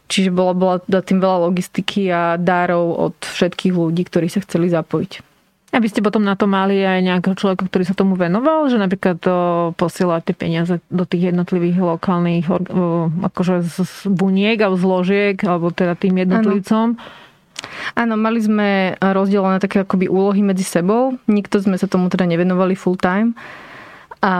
Čiže 0.09 0.33
bola, 0.33 0.57
bola 0.57 0.81
tým 0.81 1.21
veľa 1.21 1.45
logistiky 1.45 2.09
a 2.09 2.41
dárov 2.41 3.13
od 3.13 3.15
všetkých 3.21 3.77
ľudí, 3.77 4.01
ktorí 4.09 4.33
sa 4.33 4.41
chceli 4.41 4.73
zapojiť. 4.73 5.26
A 5.75 5.83
vy 5.83 5.91
ste 5.91 5.99
potom 5.99 6.23
na 6.23 6.39
to 6.39 6.47
mali 6.47 6.79
aj 6.79 7.03
nejakého 7.03 7.35
človeka, 7.35 7.67
ktorý 7.67 7.83
sa 7.83 7.91
tomu 7.91 8.15
venoval, 8.15 8.71
že 8.71 8.79
napríklad 8.79 9.19
to 9.19 9.35
posielať 9.75 10.31
tie 10.31 10.35
peniaze 10.35 10.73
do 10.87 11.03
tých 11.03 11.35
jednotlivých 11.35 11.83
lokálnych 11.83 12.47
akože 13.21 13.67
z 13.67 14.07
buniek 14.07 14.55
alebo 14.63 14.79
zložiek, 14.79 15.35
alebo 15.43 15.69
teda 15.75 15.99
tým 15.99 16.23
jednotlivcom. 16.23 16.95
Ano 16.95 17.25
Áno, 17.97 18.13
mali 18.19 18.39
sme 18.43 18.95
rozdelené 18.99 19.57
také 19.57 19.81
akoby 19.81 20.09
úlohy 20.11 20.41
medzi 20.45 20.63
sebou. 20.63 21.17
Nikto 21.25 21.63
sme 21.63 21.79
sa 21.79 21.89
tomu 21.89 22.11
teda 22.11 22.27
nevenovali 22.29 22.77
full 22.77 22.99
time. 22.99 23.33
A, 24.17 24.33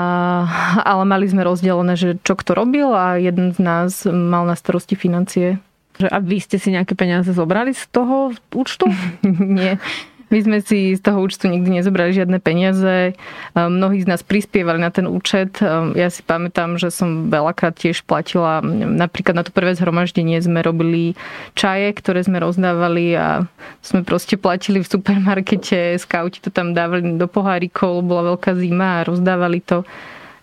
ale 0.82 1.04
mali 1.06 1.30
sme 1.30 1.46
rozdelené, 1.46 1.94
že 1.94 2.18
čo 2.26 2.34
kto 2.34 2.58
robil 2.58 2.90
a 2.94 3.22
jeden 3.22 3.54
z 3.54 3.60
nás 3.62 3.92
mal 4.10 4.46
na 4.46 4.58
starosti 4.58 4.98
financie. 4.98 5.62
A 5.98 6.18
vy 6.22 6.38
ste 6.38 6.62
si 6.62 6.74
nejaké 6.74 6.94
peniaze 6.94 7.30
zobrali 7.34 7.74
z 7.74 7.86
toho 7.90 8.34
účtu? 8.54 8.90
Nie. 9.26 9.82
My 10.28 10.44
sme 10.44 10.60
si 10.60 10.92
z 10.92 11.00
toho 11.00 11.24
účtu 11.24 11.48
nikdy 11.48 11.80
nezobrali 11.80 12.12
žiadne 12.12 12.44
peniaze. 12.44 13.16
Mnohí 13.56 14.04
z 14.04 14.12
nás 14.12 14.28
prispievali 14.28 14.76
na 14.76 14.92
ten 14.92 15.08
účet. 15.08 15.64
Ja 15.96 16.12
si 16.12 16.20
pamätám, 16.20 16.76
že 16.76 16.92
som 16.92 17.32
veľakrát 17.32 17.80
tiež 17.80 18.04
platila, 18.04 18.60
napríklad 18.60 19.40
na 19.40 19.48
to 19.48 19.56
prvé 19.56 19.72
zhromaždenie 19.80 20.36
sme 20.44 20.60
robili 20.60 21.16
čaje, 21.56 21.96
ktoré 21.96 22.28
sme 22.28 22.44
rozdávali 22.44 23.16
a 23.16 23.48
sme 23.80 24.04
proste 24.04 24.36
platili 24.36 24.84
v 24.84 24.92
supermarkete, 24.92 25.96
skauti 25.96 26.44
to 26.44 26.52
tam 26.52 26.76
dávali 26.76 27.16
do 27.16 27.28
pohárikov, 27.32 28.04
bola 28.04 28.36
veľká 28.36 28.52
zima 28.60 29.00
a 29.00 29.08
rozdávali 29.08 29.64
to. 29.64 29.88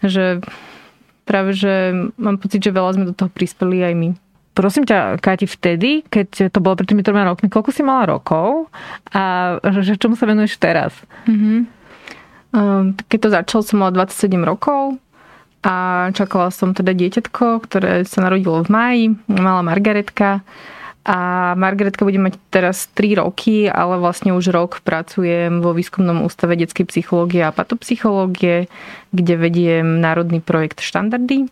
Že 0.00 0.40
práve, 1.28 1.52
že 1.52 1.92
mám 2.16 2.40
pocit, 2.40 2.64
že 2.64 2.72
veľa 2.72 2.96
sme 2.96 3.04
do 3.04 3.14
toho 3.16 3.28
prispeli 3.28 3.84
aj 3.84 3.94
my. 4.00 4.08
Prosím 4.54 4.86
ťa, 4.86 5.18
Kati, 5.18 5.50
vtedy, 5.50 6.06
keď 6.06 6.54
to 6.54 6.62
bolo 6.62 6.78
pred 6.78 6.86
tými 6.86 7.02
troma 7.02 7.26
rokmi, 7.26 7.50
koľko 7.50 7.74
si 7.74 7.82
mala 7.82 8.06
rokov 8.06 8.70
a 9.10 9.58
že 9.82 9.98
čomu 9.98 10.14
sa 10.14 10.30
venuješ 10.30 10.62
teraz? 10.62 10.94
Mm-hmm. 11.26 11.58
Keď 13.10 13.18
to 13.18 13.28
začalo, 13.34 13.60
som 13.66 13.82
mala 13.82 14.06
27 14.06 14.30
rokov 14.46 14.94
a 15.66 16.06
čakala 16.14 16.54
som 16.54 16.70
teda 16.70 16.94
dieťatko, 16.94 17.66
ktoré 17.66 18.06
sa 18.06 18.22
narodilo 18.22 18.62
v 18.62 18.70
máji, 18.70 19.04
mala 19.26 19.66
Margaretka 19.66 20.46
a 21.02 21.18
Margaretka 21.58 22.06
bude 22.06 22.22
mať 22.22 22.38
teraz 22.54 22.86
3 22.94 23.26
roky, 23.26 23.66
ale 23.66 23.98
vlastne 23.98 24.32
už 24.38 24.54
rok 24.54 24.80
pracujem 24.86 25.60
vo 25.60 25.74
výskumnom 25.74 26.22
ústave 26.22 26.54
detskej 26.54 26.88
psychológie 26.94 27.42
a 27.42 27.50
patopsychológie, 27.50 28.70
kde 29.10 29.34
vediem 29.34 29.98
národný 29.98 30.38
projekt 30.38 30.78
Štandardy 30.78 31.50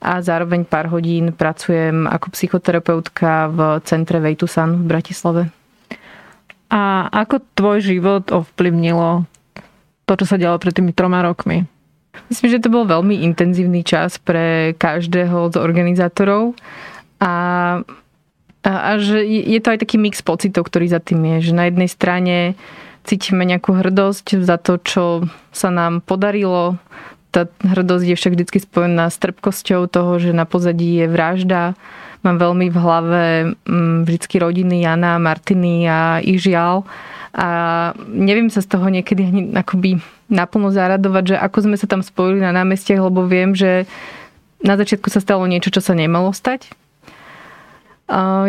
a 0.00 0.24
zároveň 0.24 0.64
pár 0.64 0.88
hodín 0.88 1.36
pracujem 1.36 2.08
ako 2.08 2.32
psychoterapeutka 2.32 3.52
v 3.52 3.58
centre 3.84 4.16
Vejtusan 4.16 4.80
v 4.80 4.84
Bratislave. 4.88 5.42
A 6.72 7.06
ako 7.12 7.44
tvoj 7.52 7.78
život 7.84 8.32
ovplyvnilo 8.32 9.28
to, 10.08 10.12
čo 10.16 10.26
sa 10.26 10.40
dialo 10.40 10.58
pred 10.58 10.74
tými 10.74 10.96
troma 10.96 11.20
rokmi? 11.22 11.68
Myslím, 12.26 12.58
že 12.58 12.62
to 12.62 12.74
bol 12.74 12.88
veľmi 12.88 13.22
intenzívny 13.22 13.86
čas 13.86 14.18
pre 14.18 14.74
každého 14.74 15.54
z 15.54 15.56
organizátorov 15.60 16.58
a, 17.22 17.34
a, 18.66 18.72
a 18.72 18.90
že 18.98 19.22
je 19.22 19.60
to 19.62 19.70
aj 19.70 19.78
taký 19.86 20.00
mix 20.00 20.18
pocitov, 20.18 20.66
ktorý 20.66 20.90
za 20.90 20.98
tým 20.98 21.22
je. 21.36 21.50
Že 21.50 21.52
na 21.54 21.64
jednej 21.70 21.90
strane 21.90 22.36
cítime 23.06 23.46
nejakú 23.46 23.78
hrdosť 23.78 24.42
za 24.42 24.58
to, 24.58 24.82
čo 24.82 25.04
sa 25.54 25.70
nám 25.70 26.02
podarilo 26.02 26.82
tá 27.30 27.46
hrdosť 27.62 28.06
je 28.10 28.16
však 28.18 28.32
vždy 28.34 28.58
spojená 28.60 29.06
s 29.06 29.16
trpkosťou 29.22 29.86
toho, 29.86 30.18
že 30.18 30.34
na 30.34 30.44
pozadí 30.44 31.00
je 31.00 31.06
vražda. 31.06 31.78
Mám 32.26 32.36
veľmi 32.36 32.66
v 32.68 32.76
hlave 32.76 33.22
mm, 33.64 34.04
vždycky 34.04 34.42
rodiny 34.42 34.84
Jana, 34.84 35.16
Martiny 35.16 35.88
a 35.88 36.20
ich 36.20 36.42
žiaľ. 36.42 36.84
A 37.30 37.48
neviem 38.10 38.50
sa 38.50 38.58
z 38.60 38.74
toho 38.74 38.90
niekedy 38.90 39.22
ani 39.22 39.42
akoby 39.54 40.02
naplno 40.26 40.74
zaradovať, 40.74 41.34
že 41.34 41.36
ako 41.38 41.58
sme 41.70 41.76
sa 41.78 41.86
tam 41.86 42.02
spojili 42.02 42.42
na 42.42 42.50
námestiach, 42.50 42.98
lebo 42.98 43.24
viem, 43.24 43.54
že 43.54 43.86
na 44.60 44.74
začiatku 44.74 45.08
sa 45.08 45.22
stalo 45.22 45.46
niečo, 45.46 45.72
čo 45.72 45.80
sa 45.80 45.94
nemalo 45.94 46.34
stať 46.34 46.79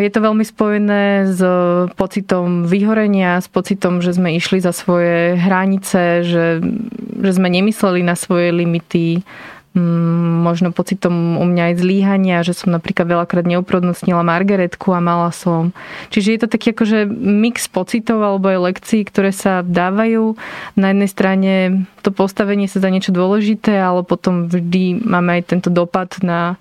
je 0.02 0.10
to 0.10 0.18
veľmi 0.18 0.42
spojené 0.42 1.30
s 1.30 1.40
pocitom 1.94 2.66
vyhorenia, 2.66 3.38
s 3.38 3.46
pocitom, 3.46 4.02
že 4.02 4.18
sme 4.18 4.34
išli 4.34 4.58
za 4.58 4.74
svoje 4.74 5.38
hranice, 5.38 6.26
že, 6.26 6.58
že 7.22 7.30
sme 7.30 7.46
nemysleli 7.46 8.02
na 8.02 8.18
svoje 8.18 8.50
limity, 8.50 9.22
mm, 9.78 10.42
možno 10.42 10.74
pocitom 10.74 11.38
u 11.38 11.44
mňa 11.46 11.72
aj 11.72 11.74
zlíhania, 11.78 12.42
že 12.42 12.58
som 12.58 12.74
napríklad 12.74 13.06
veľakrát 13.06 13.46
neuprodnostnila 13.46 14.26
Margaretku 14.26 14.90
a 14.90 14.98
mala 14.98 15.30
som. 15.30 15.70
Čiže 16.10 16.28
je 16.34 16.40
to 16.42 16.48
taký 16.50 16.74
akože 16.74 17.06
mix 17.14 17.70
pocitov 17.70 18.18
alebo 18.18 18.50
aj 18.50 18.74
lekcií, 18.74 19.06
ktoré 19.06 19.30
sa 19.30 19.62
dávajú. 19.62 20.34
Na 20.74 20.90
jednej 20.90 21.06
strane 21.06 21.52
to 22.02 22.10
postavenie 22.10 22.66
sa 22.66 22.82
za 22.82 22.90
niečo 22.90 23.14
dôležité, 23.14 23.78
ale 23.78 24.02
potom 24.02 24.50
vždy 24.50 25.06
máme 25.06 25.38
aj 25.38 25.54
tento 25.54 25.70
dopad 25.70 26.18
na 26.18 26.58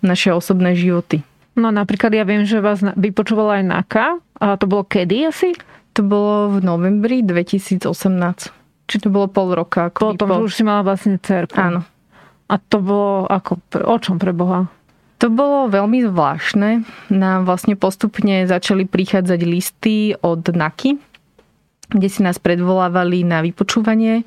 naše 0.00 0.32
osobné 0.32 0.72
životy. 0.78 1.26
No 1.58 1.74
napríklad 1.74 2.14
ja 2.14 2.22
viem, 2.22 2.46
že 2.46 2.62
vás 2.62 2.78
vypočúvala 2.94 3.58
aj 3.58 3.64
NAKA. 3.66 4.06
A 4.38 4.54
to 4.54 4.70
bolo 4.70 4.86
kedy 4.86 5.26
asi? 5.26 5.50
To 5.98 6.06
bolo 6.06 6.54
v 6.54 6.58
novembri 6.62 7.26
2018. 7.26 7.82
Či 8.86 8.96
to 9.02 9.10
bolo 9.10 9.26
pol 9.26 9.50
roka. 9.52 9.90
Ako 9.90 10.14
Potom, 10.14 10.30
že 10.30 10.46
už 10.46 10.52
si 10.54 10.62
mala 10.62 10.86
vlastne 10.86 11.18
cerku. 11.18 11.58
Áno. 11.58 11.82
A 12.48 12.54
to 12.56 12.78
bolo 12.80 13.26
ako, 13.26 13.58
o 13.74 13.96
čom 13.98 14.16
pre 14.16 14.30
Boha? 14.30 14.70
To 15.18 15.26
bolo 15.28 15.66
veľmi 15.66 16.06
zvláštne. 16.06 16.86
Nám 17.10 17.44
vlastne 17.44 17.74
postupne 17.74 18.46
začali 18.46 18.86
prichádzať 18.86 19.40
listy 19.42 20.14
od 20.22 20.46
NAKY, 20.46 20.94
kde 21.90 22.08
si 22.08 22.22
nás 22.22 22.38
predvolávali 22.38 23.26
na 23.26 23.42
vypočúvanie 23.42 24.22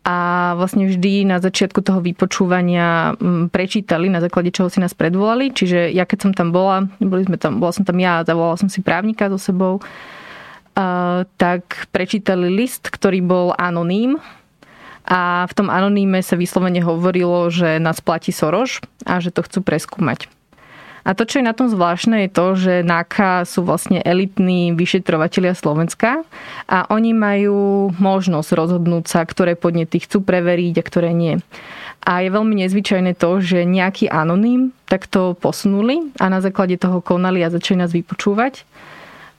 a 0.00 0.16
vlastne 0.56 0.88
vždy 0.88 1.28
na 1.28 1.44
začiatku 1.44 1.84
toho 1.84 2.00
vypočúvania 2.00 3.12
mm, 3.20 3.52
prečítali, 3.52 4.08
na 4.08 4.24
základe 4.24 4.48
čoho 4.48 4.72
si 4.72 4.80
nás 4.80 4.96
predvolali. 4.96 5.52
Čiže 5.52 5.92
ja 5.92 6.08
keď 6.08 6.18
som 6.24 6.32
tam 6.32 6.56
bola, 6.56 6.88
boli 7.04 7.28
sme 7.28 7.36
tam, 7.36 7.60
bola 7.60 7.76
som 7.76 7.84
tam 7.84 8.00
ja 8.00 8.24
zavolala 8.24 8.56
som 8.56 8.72
si 8.72 8.80
právnika 8.80 9.28
so 9.28 9.36
sebou, 9.36 9.84
a, 10.72 11.28
tak 11.36 11.84
prečítali 11.92 12.48
list, 12.48 12.88
ktorý 12.88 13.20
bol 13.20 13.52
anoním 13.60 14.16
a 15.04 15.44
v 15.44 15.52
tom 15.52 15.68
anoníme 15.68 16.24
sa 16.24 16.38
vyslovene 16.38 16.80
hovorilo, 16.80 17.52
že 17.52 17.76
nás 17.76 18.00
platí 18.00 18.32
Soroš 18.32 18.80
a 19.04 19.20
že 19.20 19.34
to 19.34 19.44
chcú 19.44 19.60
preskúmať. 19.60 20.32
A 21.04 21.16
to, 21.16 21.24
čo 21.24 21.40
je 21.40 21.48
na 21.48 21.56
tom 21.56 21.72
zvláštne, 21.72 22.28
je 22.28 22.30
to, 22.30 22.46
že 22.56 22.74
NAKA 22.84 23.48
sú 23.48 23.64
vlastne 23.64 24.04
elitní 24.04 24.76
vyšetrovatelia 24.76 25.56
Slovenska 25.56 26.22
a 26.68 26.84
oni 26.92 27.16
majú 27.16 27.90
možnosť 27.96 28.50
rozhodnúť 28.52 29.04
sa, 29.08 29.24
ktoré 29.24 29.56
podnety 29.56 30.04
chcú 30.04 30.20
preveriť 30.20 30.74
a 30.76 30.86
ktoré 30.86 31.10
nie. 31.16 31.40
A 32.00 32.24
je 32.24 32.32
veľmi 32.32 32.64
nezvyčajné 32.64 33.16
to, 33.16 33.44
že 33.44 33.68
nejaký 33.68 34.08
anonym 34.08 34.72
takto 34.88 35.36
posunuli 35.36 36.12
a 36.16 36.32
na 36.32 36.40
základe 36.40 36.80
toho 36.80 37.04
konali 37.04 37.44
a 37.44 37.52
začali 37.52 37.80
nás 37.80 37.92
vypočúvať. 37.92 38.64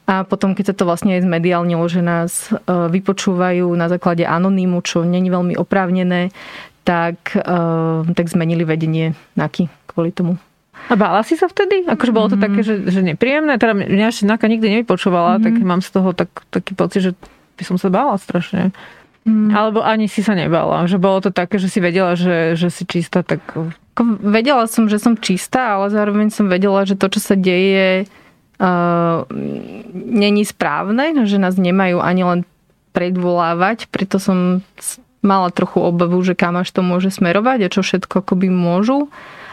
A 0.10 0.28
potom, 0.28 0.54
keď 0.58 0.74
sa 0.74 0.78
to 0.78 0.86
vlastne 0.86 1.16
aj 1.18 1.26
zmediálnilo, 1.26 1.86
že 1.88 2.02
nás 2.04 2.50
e, 2.52 2.58
vypočúvajú 2.68 3.70
na 3.78 3.88
základe 3.88 4.28
anonýmu, 4.28 4.82
čo 4.84 5.06
není 5.06 5.32
veľmi 5.32 5.56
oprávnené, 5.56 6.34
tak, 6.84 7.38
e, 7.38 7.42
tak 8.12 8.26
zmenili 8.28 8.66
vedenie 8.66 9.14
NAKY 9.38 9.70
kvôli 9.88 10.12
tomu. 10.12 10.36
A 10.90 10.94
bála 10.98 11.22
si 11.22 11.38
sa 11.38 11.46
vtedy? 11.46 11.86
Akože 11.86 12.12
bolo 12.16 12.32
to 12.34 12.38
mm. 12.40 12.44
také, 12.44 12.60
že, 12.66 12.76
že 12.90 13.06
nepríjemné? 13.06 13.60
Teda 13.62 13.78
mňa 13.78 14.08
ešte 14.10 14.26
NAKA 14.26 14.48
nikdy 14.50 14.68
nevypočúvala, 14.80 15.38
mm. 15.38 15.42
tak 15.46 15.54
mám 15.62 15.82
z 15.84 15.90
toho 15.94 16.10
tak, 16.16 16.32
taký 16.50 16.74
pocit, 16.74 17.02
že 17.06 17.12
by 17.60 17.64
som 17.68 17.78
sa 17.78 17.94
bála 17.94 18.18
strašne. 18.18 18.74
Mm. 19.28 19.54
Alebo 19.54 19.86
ani 19.86 20.10
si 20.10 20.26
sa 20.26 20.34
nebala. 20.34 20.90
Že 20.90 20.98
bolo 20.98 21.22
to 21.22 21.30
také, 21.30 21.62
že 21.62 21.70
si 21.70 21.78
vedela, 21.78 22.18
že, 22.18 22.58
že 22.58 22.74
si 22.74 22.84
čistá, 22.90 23.22
tak... 23.22 23.44
Vedela 24.02 24.66
som, 24.66 24.90
že 24.90 24.98
som 24.98 25.14
čistá, 25.14 25.78
ale 25.78 25.94
zároveň 25.94 26.34
som 26.34 26.50
vedela, 26.50 26.82
že 26.88 26.98
to, 26.98 27.12
čo 27.12 27.22
sa 27.22 27.36
deje, 27.38 28.10
uh, 28.58 29.28
není 29.94 30.42
správne, 30.42 31.14
že 31.30 31.38
nás 31.38 31.54
nemajú 31.60 32.02
ani 32.02 32.24
len 32.26 32.40
predvolávať, 32.98 33.88
preto 33.94 34.18
som 34.18 34.66
mala 35.22 35.54
trochu 35.54 35.80
obavu, 35.80 36.18
že 36.26 36.34
kam 36.34 36.58
až 36.58 36.74
to 36.74 36.82
môže 36.82 37.14
smerovať 37.14 37.70
a 37.70 37.72
čo 37.72 37.86
všetko 37.86 38.26
akoby 38.26 38.50
môžu 38.50 39.08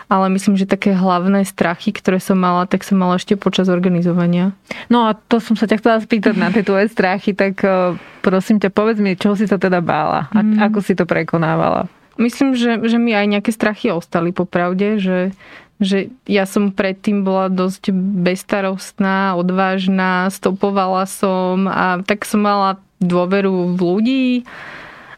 ale 0.09 0.33
myslím, 0.33 0.57
že 0.57 0.65
také 0.65 0.97
hlavné 0.97 1.45
strachy, 1.45 1.93
ktoré 1.93 2.17
som 2.17 2.41
mala, 2.41 2.65
tak 2.65 2.81
som 2.81 2.97
mala 2.97 3.21
ešte 3.21 3.37
počas 3.37 3.69
organizovania. 3.69 4.57
No 4.89 5.05
a 5.05 5.13
to 5.13 5.37
som 5.39 5.55
sa 5.55 5.69
ťa 5.69 5.85
chcela 5.85 6.01
spýtať 6.01 6.35
na 6.35 6.49
tie 6.49 6.65
tvoje 6.65 6.89
strachy, 6.89 7.37
tak 7.37 7.61
eh, 7.61 7.95
prosím 8.25 8.57
ťa, 8.59 8.73
povedz 8.73 8.99
mi, 9.05 9.15
čo 9.15 9.37
si 9.37 9.45
sa 9.45 9.61
teda 9.61 9.85
bála 9.85 10.33
a 10.33 10.41
mm. 10.41 10.65
ako 10.65 10.79
si 10.81 10.97
to 10.97 11.05
prekonávala? 11.05 11.93
Myslím, 12.19 12.59
že, 12.59 12.83
že 12.83 12.99
mi 12.99 13.15
aj 13.15 13.39
nejaké 13.39 13.55
strachy 13.55 13.95
ostali 13.95 14.35
popravde, 14.35 14.99
že, 14.99 15.31
že 15.79 16.11
ja 16.27 16.51
som 16.51 16.75
predtým 16.75 17.23
bola 17.23 17.47
dosť 17.47 17.95
bestarostná, 17.95 19.39
odvážna, 19.39 20.27
stopovala 20.35 21.07
som 21.07 21.71
a 21.71 22.03
tak 22.03 22.27
som 22.27 22.43
mala 22.43 22.83
dôveru 22.99 23.77
v 23.77 23.79
ľudí. 23.79 24.27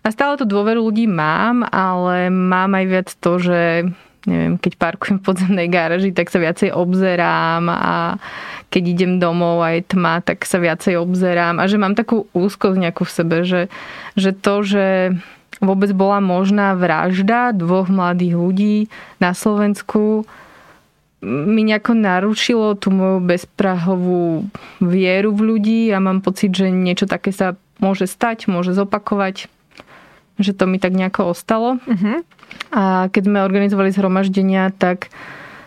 A 0.04 0.12
stále 0.12 0.36
tú 0.36 0.44
dôveru 0.44 0.92
ľudí 0.92 1.08
mám, 1.08 1.64
ale 1.72 2.28
mám 2.28 2.72
aj 2.76 2.84
viac 2.88 3.08
to, 3.16 3.32
že 3.40 3.60
neviem, 4.28 4.60
keď 4.60 4.76
parkujem 4.76 5.16
v 5.20 5.26
podzemnej 5.26 5.68
garáži, 5.72 6.12
tak 6.12 6.28
sa 6.28 6.40
viacej 6.40 6.76
obzerám 6.76 7.70
a 7.72 8.20
keď 8.68 8.82
idem 8.86 9.12
domov 9.16 9.64
a 9.64 9.76
je 9.76 9.82
tma, 9.84 10.20
tak 10.20 10.44
sa 10.44 10.60
viacej 10.60 11.00
obzerám 11.00 11.58
a 11.58 11.64
že 11.66 11.80
mám 11.80 11.96
takú 11.96 12.28
úzkosť 12.36 12.76
nejakú 12.76 13.02
v 13.08 13.14
sebe, 13.14 13.36
že, 13.42 13.62
že 14.14 14.30
to, 14.36 14.62
že 14.62 14.86
vôbec 15.60 15.90
bola 15.92 16.20
možná 16.20 16.76
vražda 16.76 17.52
dvoch 17.52 17.88
mladých 17.88 18.34
ľudí 18.36 18.76
na 19.20 19.36
Slovensku, 19.36 20.24
mi 21.20 21.62
nejako 21.68 21.92
narušilo 21.92 22.80
tú 22.80 22.88
moju 22.88 23.20
bezprahovú 23.20 24.48
vieru 24.80 25.36
v 25.36 25.40
ľudí 25.52 25.80
a 25.92 26.00
mám 26.00 26.24
pocit, 26.24 26.48
že 26.56 26.72
niečo 26.72 27.04
také 27.04 27.28
sa 27.28 27.60
môže 27.76 28.08
stať, 28.08 28.48
môže 28.48 28.72
zopakovať, 28.72 29.52
že 30.40 30.52
to 30.56 30.64
mi 30.64 30.80
tak 30.80 30.96
nejako 30.96 31.36
ostalo. 31.36 31.76
Uh-huh. 31.84 32.24
A 32.70 33.10
keď 33.10 33.22
sme 33.26 33.42
organizovali 33.42 33.90
zhromaždenia, 33.90 34.70
tak 34.74 35.10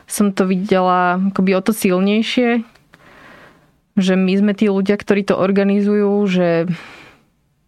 som 0.08 0.32
to 0.32 0.48
videla 0.48 1.20
akoby 1.20 1.52
o 1.58 1.62
to 1.64 1.76
silnejšie, 1.76 2.64
že 3.94 4.14
my 4.16 4.34
sme 4.40 4.54
tí 4.56 4.72
ľudia, 4.72 4.98
ktorí 4.98 5.28
to 5.28 5.36
organizujú, 5.38 6.12
že 6.30 6.50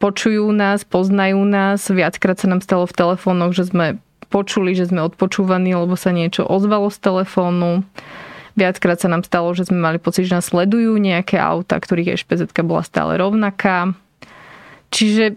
počujú 0.02 0.52
nás, 0.52 0.84
poznajú 0.86 1.42
nás. 1.46 1.86
Viackrát 1.88 2.38
sa 2.38 2.50
nám 2.50 2.62
stalo 2.62 2.86
v 2.86 2.98
telefónoch, 2.98 3.52
že 3.56 3.70
sme 3.70 3.98
počuli, 4.30 4.76
že 4.76 4.90
sme 4.90 5.06
odpočúvaní, 5.06 5.78
lebo 5.78 5.96
sa 5.96 6.12
niečo 6.12 6.44
ozvalo 6.44 6.92
z 6.92 7.00
telefónu. 7.00 7.86
Viackrát 8.56 9.00
sa 9.00 9.12
nám 9.12 9.28
stalo, 9.28 9.52
že 9.52 9.68
sme 9.68 9.80
mali 9.80 10.00
pocit, 10.00 10.32
že 10.32 10.40
nás 10.40 10.48
sledujú 10.48 10.96
nejaké 10.96 11.36
auta, 11.36 11.76
ktorých 11.76 12.20
špz 12.20 12.56
bola 12.64 12.84
stále 12.88 13.20
rovnaká. 13.20 13.92
Čiže 14.96 15.36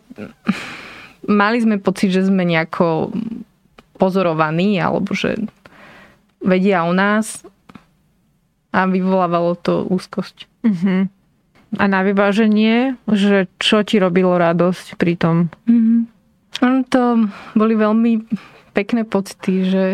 mali 1.26 1.58
sme 1.58 1.82
pocit, 1.82 2.14
že 2.14 2.26
sme 2.26 2.46
nejako 2.46 3.10
pozorovaní, 3.98 4.78
alebo 4.78 5.12
že 5.12 5.34
vedia 6.38 6.86
o 6.86 6.94
nás 6.94 7.42
a 8.70 8.86
vyvolávalo 8.86 9.58
to 9.58 9.82
úzkosť. 9.90 10.46
Uh-huh. 10.62 11.10
A 11.76 11.84
na 11.84 12.00
vyváženie, 12.06 12.94
že 13.10 13.50
čo 13.58 13.82
ti 13.82 13.98
robilo 13.98 14.38
radosť 14.38 14.94
pri 14.94 15.18
tom? 15.18 15.36
Uh-huh. 15.66 16.06
To 16.94 17.02
boli 17.58 17.74
veľmi 17.74 18.24
pekné 18.72 19.02
pocity, 19.02 19.66
že, 19.66 19.86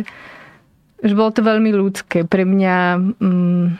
že 1.01 1.12
bolo 1.17 1.33
to 1.33 1.40
veľmi 1.40 1.73
ľudské. 1.73 2.29
Pre 2.29 2.45
mňa 2.45 2.77
um, 3.19 3.75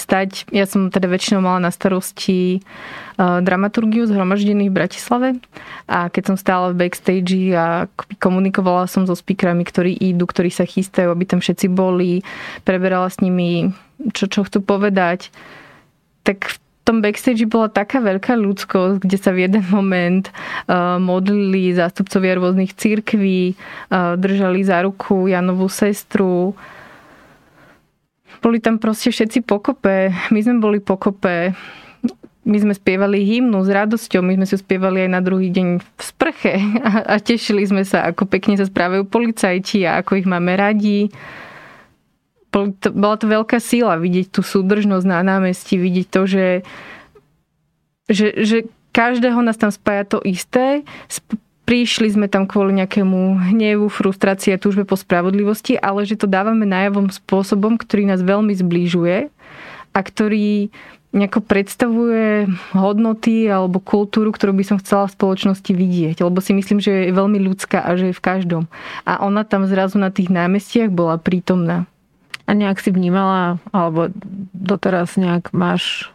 stať. 0.00 0.48
Ja 0.54 0.64
som 0.64 0.88
teda 0.88 1.10
väčšinou 1.10 1.42
mala 1.44 1.68
na 1.68 1.70
starosti 1.74 2.62
uh, 3.18 3.42
dramaturgiu 3.42 4.06
zhromaždených 4.06 4.70
v 4.70 4.78
Bratislave 4.78 5.28
a 5.90 6.08
keď 6.08 6.22
som 6.32 6.36
stála 6.40 6.72
v 6.72 6.86
backstage 6.86 7.52
a 7.52 7.90
komunikovala 8.22 8.86
som 8.86 9.04
so 9.04 9.18
speakerami, 9.18 9.66
ktorí 9.66 9.92
idú, 9.98 10.24
ktorí 10.24 10.48
sa 10.48 10.64
chystajú, 10.64 11.10
aby 11.10 11.24
tam 11.26 11.42
všetci 11.42 11.66
boli, 11.68 12.22
preberala 12.62 13.10
s 13.10 13.18
nimi, 13.18 13.74
čo, 14.14 14.30
čo 14.30 14.46
chcú 14.46 14.62
povedať, 14.62 15.34
tak 16.22 16.48
v 16.48 16.56
tom 16.88 17.04
backstage 17.04 17.44
bola 17.44 17.68
taká 17.68 18.00
veľká 18.00 18.32
ľudskosť, 18.32 19.04
kde 19.04 19.18
sa 19.20 19.36
v 19.36 19.44
jeden 19.44 19.60
moment 19.76 20.32
uh, 20.64 20.96
modlili 20.96 21.76
zástupcovia 21.76 22.40
rôznych 22.40 22.72
církví, 22.72 23.52
uh, 23.52 24.16
držali 24.16 24.64
za 24.64 24.80
ruku 24.80 25.28
Janovú 25.28 25.68
sestru, 25.68 26.56
boli 28.38 28.58
tam 28.62 28.78
proste 28.78 29.10
všetci 29.10 29.44
pokope. 29.44 30.10
My 30.34 30.40
sme 30.42 30.62
boli 30.62 30.78
pokope. 30.78 31.52
My 32.48 32.56
sme 32.56 32.72
spievali 32.72 33.28
hymnu 33.28 33.60
s 33.60 33.68
radosťou, 33.68 34.24
my 34.24 34.40
sme 34.40 34.46
si 34.48 34.56
spievali 34.56 35.04
aj 35.04 35.10
na 35.12 35.20
druhý 35.20 35.52
deň 35.52 35.84
v 35.84 36.00
sprche 36.00 36.56
a, 36.80 37.04
a 37.04 37.14
tešili 37.20 37.60
sme 37.68 37.84
sa, 37.84 38.08
ako 38.08 38.24
pekne 38.24 38.56
sa 38.56 38.64
správajú 38.64 39.04
policajti 39.04 39.84
a 39.84 40.00
ako 40.00 40.16
ich 40.16 40.24
máme 40.24 40.56
radi. 40.56 41.12
Bola 42.48 43.20
to 43.20 43.28
veľká 43.28 43.60
síla 43.60 44.00
vidieť 44.00 44.32
tú 44.32 44.40
súdržnosť 44.40 45.04
na 45.04 45.20
námestí, 45.20 45.76
vidieť 45.76 46.06
to, 46.08 46.24
že, 46.24 46.48
že, 48.08 48.32
že 48.40 48.56
každého 48.96 49.44
nás 49.44 49.60
tam 49.60 49.68
spája 49.68 50.08
to 50.08 50.18
isté 50.24 50.88
prišli 51.68 52.08
sme 52.08 52.32
tam 52.32 52.48
kvôli 52.48 52.80
nejakému 52.80 53.52
hnevu, 53.52 53.92
frustrácii 53.92 54.56
a 54.56 54.62
túžbe 54.62 54.88
po 54.88 54.96
spravodlivosti, 54.96 55.76
ale 55.76 56.08
že 56.08 56.16
to 56.16 56.24
dávame 56.24 56.64
najavom 56.64 57.12
spôsobom, 57.12 57.76
ktorý 57.76 58.08
nás 58.08 58.24
veľmi 58.24 58.56
zbližuje 58.56 59.28
a 59.92 60.00
ktorý 60.00 60.72
nejako 61.12 61.44
predstavuje 61.44 62.48
hodnoty 62.72 63.48
alebo 63.48 63.84
kultúru, 63.84 64.32
ktorú 64.32 64.56
by 64.56 64.64
som 64.64 64.80
chcela 64.80 65.08
v 65.08 65.16
spoločnosti 65.20 65.72
vidieť. 65.72 66.16
Lebo 66.24 66.40
si 66.40 66.56
myslím, 66.56 66.80
že 66.80 67.08
je 67.08 67.16
veľmi 67.16 67.36
ľudská 67.36 67.84
a 67.84 67.96
že 68.00 68.12
je 68.12 68.16
v 68.16 68.24
každom. 68.24 68.64
A 69.04 69.20
ona 69.20 69.44
tam 69.44 69.68
zrazu 69.68 70.00
na 70.00 70.08
tých 70.08 70.32
námestiach 70.32 70.88
bola 70.88 71.20
prítomná. 71.20 71.84
A 72.48 72.56
nejak 72.56 72.80
si 72.80 72.88
vnímala, 72.88 73.60
alebo 73.76 74.08
doteraz 74.56 75.20
nejak 75.20 75.52
máš 75.52 76.08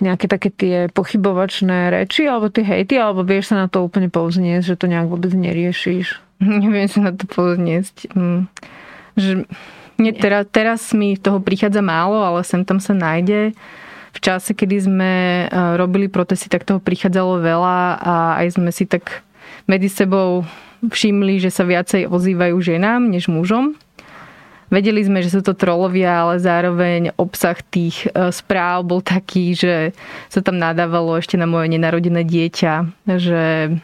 nejaké 0.00 0.30
také 0.30 0.48
tie 0.48 0.76
pochybovačné 0.88 1.92
reči 1.92 2.24
alebo 2.24 2.48
tie 2.48 2.64
hejty, 2.64 2.96
alebo 2.96 3.26
vieš 3.26 3.52
sa 3.52 3.66
na 3.66 3.68
to 3.68 3.84
úplne 3.84 4.08
povzniesť, 4.08 4.64
že 4.64 4.78
to 4.78 4.86
nejak 4.88 5.10
vôbec 5.10 5.34
neriešiš? 5.36 6.22
Neviem 6.62 6.88
sa 6.88 7.04
na 7.04 7.12
to 7.12 7.28
povzniesť. 7.28 8.14
Mm. 8.16 8.48
Že, 9.18 9.32
nie, 10.00 10.12
teraz, 10.16 10.48
teraz 10.48 10.80
mi 10.96 11.20
toho 11.20 11.38
prichádza 11.44 11.84
málo, 11.84 12.24
ale 12.24 12.40
sem 12.46 12.64
tam 12.64 12.80
sa 12.80 12.96
nájde. 12.96 13.52
V 14.12 14.18
čase, 14.20 14.52
kedy 14.52 14.76
sme 14.80 15.12
e, 15.44 15.44
robili 15.76 16.08
protesty, 16.08 16.48
tak 16.48 16.68
toho 16.68 16.80
prichádzalo 16.80 17.40
veľa 17.40 17.78
a 17.96 18.14
aj 18.44 18.60
sme 18.60 18.68
si 18.72 18.84
tak 18.84 19.24
medzi 19.64 19.88
sebou 19.88 20.44
všimli, 20.84 21.38
že 21.38 21.48
sa 21.52 21.62
viacej 21.62 22.10
ozývajú 22.10 22.56
ženám 22.58 23.08
než 23.08 23.30
mužom. 23.30 23.78
Vedeli 24.72 25.04
sme, 25.04 25.20
že 25.20 25.28
sú 25.28 25.44
to 25.44 25.52
trolovia, 25.52 26.24
ale 26.24 26.40
zároveň 26.40 27.12
obsah 27.20 27.60
tých 27.60 28.08
e, 28.08 28.32
správ 28.32 28.88
bol 28.88 29.04
taký, 29.04 29.52
že 29.52 29.92
sa 30.32 30.40
tam 30.40 30.56
nadávalo 30.56 31.20
ešte 31.20 31.36
na 31.36 31.44
moje 31.44 31.68
nenarodené 31.68 32.24
dieťa, 32.24 33.04
že 33.20 33.76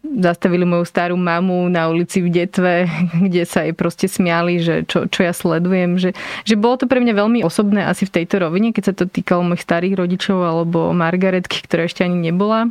zastavili 0.00 0.62
moju 0.62 0.86
starú 0.86 1.18
mamu 1.18 1.66
na 1.70 1.86
ulici 1.90 2.22
v 2.22 2.30
Detve, 2.30 2.86
kde 3.26 3.42
sa 3.42 3.66
jej 3.66 3.74
proste 3.74 4.06
smiali, 4.06 4.62
že 4.62 4.86
čo, 4.86 5.10
čo 5.10 5.26
ja 5.26 5.34
sledujem. 5.34 5.98
Že, 5.98 6.14
že 6.46 6.54
bolo 6.54 6.78
to 6.78 6.86
pre 6.86 7.02
mňa 7.02 7.14
veľmi 7.14 7.40
osobné 7.42 7.82
asi 7.82 8.06
v 8.06 8.22
tejto 8.22 8.42
rovine, 8.42 8.70
keď 8.70 8.84
sa 8.90 8.94
to 8.94 9.10
týkalo 9.10 9.42
mojich 9.42 9.66
starých 9.66 9.98
rodičov 9.98 10.38
alebo 10.38 10.90
Margaretky, 10.94 11.66
ktorá 11.66 11.90
ešte 11.90 12.06
ani 12.06 12.30
nebola. 12.30 12.70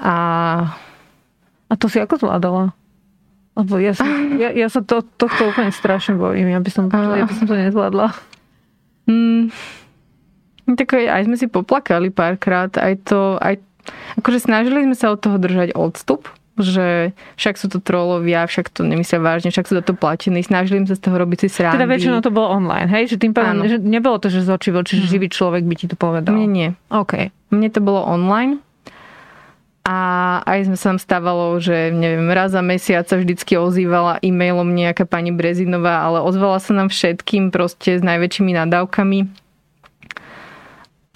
A, 0.00 0.16
a 1.68 1.74
to 1.76 1.92
si 1.92 2.00
ako 2.00 2.24
zvládala? 2.24 2.72
Lebo 3.58 3.74
ja, 3.82 3.90
som, 3.90 4.06
ja, 4.38 4.54
ja 4.54 4.70
sa 4.70 4.86
to, 4.86 5.02
tohto 5.02 5.50
úplne 5.50 5.74
strašne 5.74 6.14
bojím. 6.14 6.54
Ja 6.54 6.62
by 6.62 6.70
som, 6.70 6.86
ja 6.94 7.26
by 7.26 7.34
som 7.34 7.46
to 7.50 7.58
nezvládla. 7.58 8.14
Mm, 9.10 9.50
tak 10.78 10.94
aj 10.94 11.26
sme 11.26 11.34
si 11.34 11.50
poplakali 11.50 12.14
párkrát. 12.14 12.70
Aj 12.78 12.94
to, 13.02 13.34
aj, 13.42 13.58
akože 14.22 14.46
snažili 14.46 14.86
sme 14.86 14.94
sa 14.94 15.10
od 15.10 15.18
toho 15.18 15.42
držať 15.42 15.74
odstup, 15.74 16.30
že 16.54 17.10
však 17.34 17.54
sú 17.58 17.66
to 17.66 17.82
trolovia, 17.82 18.46
však 18.46 18.70
to 18.70 18.86
nemyslia 18.86 19.18
vážne, 19.18 19.50
však 19.50 19.66
sú 19.66 19.74
za 19.74 19.82
to 19.82 19.98
platení, 19.98 20.38
snažili 20.46 20.86
sa 20.86 20.94
z 20.94 21.02
toho 21.02 21.18
robiť 21.18 21.38
si 21.42 21.48
srandy. 21.50 21.82
Teda 21.82 21.90
väčšinou 21.90 22.22
to 22.22 22.30
bolo 22.30 22.54
online, 22.54 22.86
hej? 22.86 23.10
Že 23.10 23.16
tým 23.26 23.32
pádom, 23.34 23.66
že 23.66 23.82
nebolo 23.82 24.22
to, 24.22 24.30
že 24.30 24.46
z 24.46 24.54
očí 24.54 24.70
voči, 24.70 25.02
mhm. 25.02 25.06
živý 25.10 25.26
človek 25.34 25.66
by 25.66 25.74
ti 25.74 25.86
to 25.90 25.98
povedal. 25.98 26.38
Nie, 26.38 26.46
nie. 26.46 26.68
OK. 26.94 27.34
Mne 27.50 27.68
to 27.74 27.82
bolo 27.82 28.06
online 28.06 28.62
a 29.88 29.96
aj 30.44 30.68
sme 30.68 30.76
sa 30.76 30.92
stávalo, 31.00 31.56
že 31.56 31.88
neviem, 31.88 32.28
raz 32.28 32.52
za 32.52 32.60
mesiac 32.60 33.08
sa 33.08 33.16
vždycky 33.16 33.56
ozývala 33.56 34.20
e-mailom 34.20 34.68
nejaká 34.68 35.08
pani 35.08 35.32
Brezinová, 35.32 36.04
ale 36.04 36.20
ozvala 36.20 36.60
sa 36.60 36.76
nám 36.76 36.92
všetkým 36.92 37.48
proste 37.48 37.96
s 37.96 38.04
najväčšími 38.04 38.52
nadávkami 38.52 39.48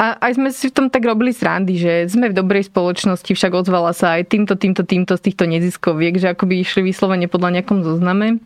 a 0.02 0.18
aj 0.18 0.34
sme 0.34 0.50
si 0.50 0.66
v 0.66 0.74
tom 0.74 0.86
tak 0.90 1.06
robili 1.06 1.30
srandy, 1.30 1.78
že 1.78 2.10
sme 2.10 2.26
v 2.26 2.34
dobrej 2.34 2.66
spoločnosti, 2.66 3.28
však 3.28 3.54
ozvala 3.54 3.94
sa 3.94 4.18
aj 4.18 4.34
týmto, 4.34 4.58
týmto, 4.58 4.82
týmto 4.82 5.14
z 5.14 5.30
týchto 5.30 5.46
neziskoviek, 5.46 6.18
že 6.18 6.34
akoby 6.34 6.66
išli 6.66 6.82
vyslovene 6.82 7.30
podľa 7.30 7.62
nejakom 7.62 7.86
zozname. 7.86 8.42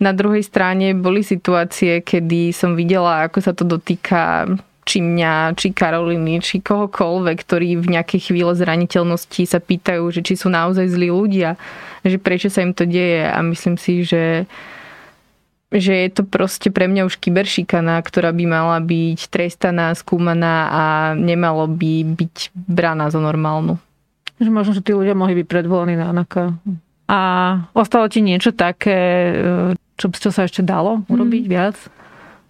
Na 0.00 0.16
druhej 0.16 0.40
strane 0.40 0.96
boli 0.96 1.20
situácie, 1.20 2.00
kedy 2.00 2.56
som 2.56 2.72
videla, 2.72 3.28
ako 3.28 3.38
sa 3.44 3.52
to 3.52 3.68
dotýka 3.68 4.48
či 4.82 4.98
mňa, 4.98 5.54
či 5.54 5.70
Karoliny, 5.70 6.42
či 6.42 6.58
kohokoľvek, 6.58 7.36
ktorí 7.46 7.78
v 7.78 7.92
nejakej 7.98 8.30
chvíle 8.30 8.52
zraniteľnosti 8.54 9.42
sa 9.46 9.62
pýtajú, 9.62 10.10
že 10.10 10.26
či 10.26 10.34
sú 10.34 10.50
naozaj 10.50 10.90
zlí 10.90 11.08
ľudia, 11.10 11.54
že 12.02 12.18
prečo 12.18 12.50
sa 12.50 12.66
im 12.66 12.74
to 12.74 12.82
deje 12.82 13.30
a 13.30 13.38
myslím 13.46 13.78
si, 13.78 14.02
že 14.02 14.46
že 15.72 16.04
je 16.04 16.10
to 16.12 16.22
proste 16.28 16.68
pre 16.68 16.84
mňa 16.84 17.08
už 17.08 17.16
kyberšikana, 17.16 17.96
ktorá 18.04 18.28
by 18.36 18.44
mala 18.44 18.76
byť 18.84 19.32
trestaná, 19.32 19.96
skúmaná 19.96 20.68
a 20.68 20.82
nemalo 21.16 21.64
by 21.64 22.04
byť 22.12 22.52
braná 22.52 23.08
za 23.08 23.16
normálnu. 23.16 23.80
Že 24.36 24.52
možno, 24.52 24.76
že 24.76 24.84
tí 24.84 24.92
ľudia 24.92 25.16
mohli 25.16 25.40
byť 25.40 25.46
predvolení 25.48 25.96
na 25.96 26.12
anaka. 26.12 26.52
A 27.08 27.20
ostalo 27.72 28.04
ti 28.12 28.20
niečo 28.20 28.52
také, 28.52 29.32
čo, 29.96 30.12
čo 30.12 30.28
sa 30.28 30.44
ešte 30.44 30.60
dalo 30.60 31.08
urobiť 31.08 31.44
mm. 31.48 31.50
viac? 31.50 31.76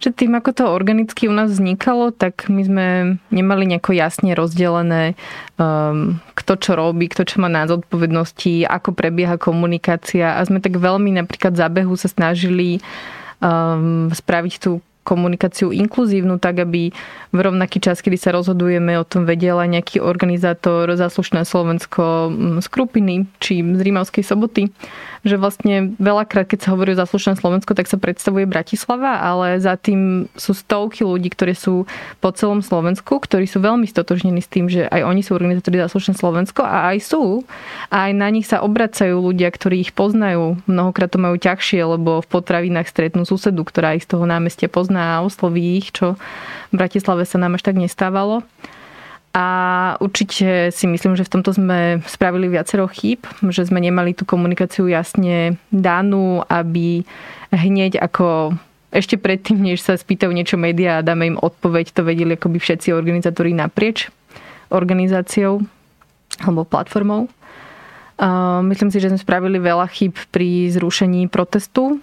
Že 0.01 0.09
tým, 0.13 0.31
ako 0.35 0.51
to 0.51 0.63
organicky 0.67 1.31
u 1.31 1.33
nás 1.33 1.53
vznikalo, 1.53 2.11
tak 2.11 2.51
my 2.51 2.61
sme 2.65 2.87
nemali 3.31 3.63
nejako 3.69 3.95
jasne 3.95 4.35
rozdelené, 4.35 5.15
um, 5.55 6.19
kto 6.35 6.59
čo 6.59 6.71
robí, 6.75 7.07
kto 7.07 7.23
čo 7.23 7.39
má 7.39 7.47
na 7.47 7.63
zodpovednosti, 7.65 8.67
ako 8.67 8.91
prebieha 8.91 9.39
komunikácia. 9.39 10.35
A 10.35 10.43
sme 10.43 10.59
tak 10.59 10.75
veľmi 10.75 11.15
napríklad 11.15 11.55
zábehu 11.55 11.95
sa 11.95 12.11
snažili 12.11 12.83
um, 13.39 14.11
spraviť 14.11 14.53
tú 14.59 14.83
komunikáciu 15.03 15.75
inkluzívnu, 15.75 16.39
tak 16.39 16.63
aby 16.63 16.95
v 17.35 17.39
rovnaký 17.39 17.83
čas, 17.83 17.99
kedy 17.99 18.15
sa 18.15 18.31
rozhodujeme 18.31 18.95
o 18.95 19.03
tom, 19.03 19.27
vedel 19.27 19.59
aj 19.59 19.69
nejaký 19.69 19.97
organizátor 19.99 20.87
Zaslušné 20.95 21.43
Slovensko 21.43 22.31
z 22.63 22.67
Krupiny 22.71 23.27
či 23.43 23.59
z 23.59 23.79
Rímavskej 23.83 24.23
soboty, 24.23 24.71
že 25.23 25.39
vlastne 25.39 25.95
veľakrát, 26.03 26.51
keď 26.51 26.59
sa 26.67 26.71
hovorí 26.75 26.93
o 26.93 26.99
zaslušné 26.99 27.39
Slovensko, 27.39 27.71
tak 27.71 27.87
sa 27.87 27.95
predstavuje 27.95 28.43
Bratislava, 28.43 29.23
ale 29.23 29.55
za 29.63 29.79
tým 29.79 30.27
sú 30.35 30.51
stovky 30.51 31.07
ľudí, 31.07 31.31
ktorí 31.31 31.55
sú 31.55 31.87
po 32.19 32.29
celom 32.35 32.59
Slovensku, 32.59 33.23
ktorí 33.23 33.47
sú 33.47 33.63
veľmi 33.63 33.87
stotožnení 33.87 34.43
s 34.43 34.51
tým, 34.51 34.67
že 34.67 34.83
aj 34.91 35.01
oni 35.07 35.23
sú 35.23 35.39
organizátori 35.39 35.79
zaslušné 35.79 36.19
Slovensko 36.19 36.67
a 36.67 36.91
aj 36.91 36.97
sú. 37.07 37.47
A 37.87 38.11
aj 38.11 38.13
na 38.19 38.27
nich 38.27 38.51
sa 38.51 38.59
obracajú 38.59 39.23
ľudia, 39.23 39.47
ktorí 39.47 39.79
ich 39.79 39.95
poznajú. 39.95 40.59
Mnohokrát 40.67 41.07
to 41.07 41.23
majú 41.23 41.39
ťažšie, 41.39 41.79
lebo 41.87 42.19
v 42.19 42.27
potravinách 42.27 42.91
stretnú 42.91 43.23
susedu, 43.23 43.63
ktorá 43.63 43.95
ich 43.95 44.03
z 44.03 44.19
toho 44.19 44.27
námestia 44.27 44.67
pozná 44.67 45.17
a 45.17 45.23
osloví 45.23 45.79
ich, 45.79 45.95
čo 45.95 46.19
v 46.69 46.73
Bratislave 46.75 47.23
sa 47.23 47.39
nám 47.39 47.55
až 47.55 47.63
tak 47.71 47.79
nestávalo. 47.79 48.43
A 49.33 49.45
určite 49.97 50.69
si 50.69 50.85
myslím, 50.85 51.17
že 51.17 51.25
v 51.25 51.33
tomto 51.33 51.57
sme 51.57 52.05
spravili 52.05 52.53
viacero 52.53 52.85
chýb, 52.85 53.25
že 53.49 53.65
sme 53.65 53.81
nemali 53.81 54.13
tú 54.13 54.29
komunikáciu 54.29 54.85
jasne 54.85 55.57
danú, 55.73 56.45
aby 56.45 57.01
hneď 57.49 57.97
ako 57.97 58.53
ešte 58.93 59.17
predtým, 59.17 59.57
než 59.57 59.81
sa 59.81 59.97
spýtajú 59.97 60.29
niečo 60.29 60.53
médiá 60.53 61.01
a 61.01 61.05
dáme 61.05 61.33
im 61.33 61.41
odpoveď, 61.41 61.97
to 61.97 62.05
vedeli 62.05 62.37
akoby 62.37 62.61
všetci 62.61 62.93
organizátori 62.93 63.57
naprieč 63.57 64.13
organizáciou 64.69 65.65
alebo 66.45 66.61
platformou. 66.61 67.25
Myslím 68.69 68.93
si, 68.93 69.01
že 69.01 69.09
sme 69.09 69.17
spravili 69.17 69.57
veľa 69.57 69.89
chyb 69.89 70.13
pri 70.29 70.69
zrušení 70.69 71.25
protestu, 71.33 71.97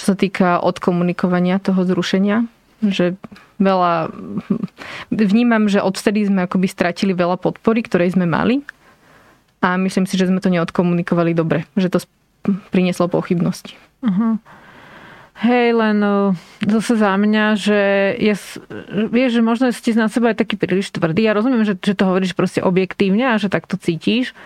čo 0.00 0.04
sa 0.08 0.16
týka 0.16 0.64
odkomunikovania 0.64 1.60
toho 1.60 1.84
zrušenia 1.84 2.48
že 2.84 3.16
veľa... 3.60 4.08
Vnímam, 5.12 5.68
že 5.68 5.84
odvtedy 5.84 6.24
sme 6.24 6.48
akoby 6.48 6.66
stratili 6.66 7.12
veľa 7.12 7.36
podpory, 7.36 7.84
ktorej 7.84 8.16
sme 8.16 8.24
mali 8.24 8.64
a 9.60 9.76
myslím 9.76 10.08
si, 10.08 10.16
že 10.16 10.28
sme 10.28 10.40
to 10.40 10.48
neodkomunikovali 10.48 11.36
dobre, 11.36 11.68
že 11.76 11.92
to 11.92 12.00
prinieslo 12.72 13.12
pochybnosti. 13.12 13.76
Uh-huh. 14.00 14.40
Hej, 15.40 15.72
len 15.72 15.96
no, 15.96 16.36
zase 16.60 17.00
za 17.00 17.16
mňa, 17.16 17.56
že 17.56 17.80
je, 18.20 18.34
vieš, 19.08 19.40
že 19.40 19.42
možno 19.44 19.72
si 19.72 19.96
na 19.96 20.12
seba 20.12 20.32
aj 20.32 20.44
taký 20.44 20.60
príliš 20.60 20.92
tvrdý. 20.92 21.24
Ja 21.24 21.32
rozumiem, 21.32 21.64
že, 21.64 21.80
že 21.80 21.96
to 21.96 22.08
hovoríš 22.08 22.36
proste 22.36 22.60
objektívne 22.60 23.24
a 23.24 23.40
že 23.40 23.48
tak 23.48 23.64
to 23.64 23.80
cítiš. 23.80 24.36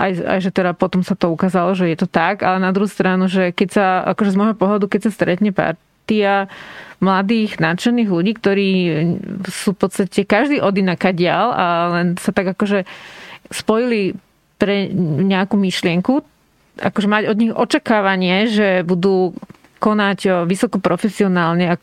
Aj, 0.00 0.08
aj, 0.16 0.40
že 0.40 0.48
teda 0.48 0.72
potom 0.72 1.04
sa 1.04 1.12
to 1.12 1.28
ukázalo, 1.28 1.76
že 1.76 1.92
je 1.92 1.96
to 2.00 2.08
tak, 2.08 2.40
ale 2.40 2.56
na 2.56 2.72
druhú 2.72 2.88
stranu, 2.88 3.28
že 3.28 3.52
keď 3.52 3.68
sa, 3.68 3.86
akože 4.16 4.32
z 4.32 4.38
môjho 4.40 4.56
pohľadu, 4.56 4.88
keď 4.88 5.08
sa 5.08 5.10
stretne 5.12 5.52
partia 6.10 6.50
mladých, 6.98 7.62
nadšených 7.62 8.10
ľudí, 8.10 8.32
ktorí 8.34 8.70
sú 9.46 9.72
v 9.72 9.78
podstate 9.78 10.26
každý 10.26 10.58
od 10.58 10.74
inakadiaľ 10.74 11.46
a 11.54 11.66
len 11.94 12.06
sa 12.18 12.34
tak 12.34 12.50
akože 12.52 12.82
spojili 13.54 14.18
pre 14.58 14.90
nejakú 15.24 15.54
myšlienku, 15.54 16.20
akože 16.82 17.08
mať 17.08 17.22
od 17.30 17.36
nich 17.38 17.54
očakávanie, 17.54 18.50
že 18.50 18.82
budú 18.82 19.38
konať 19.80 20.44
vysoko 20.44 20.76
profesionálne, 20.82 21.78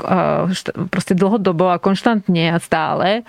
proste 0.94 1.18
dlhodobo 1.18 1.72
a 1.74 1.82
konštantne 1.82 2.54
a 2.54 2.62
stále, 2.62 3.26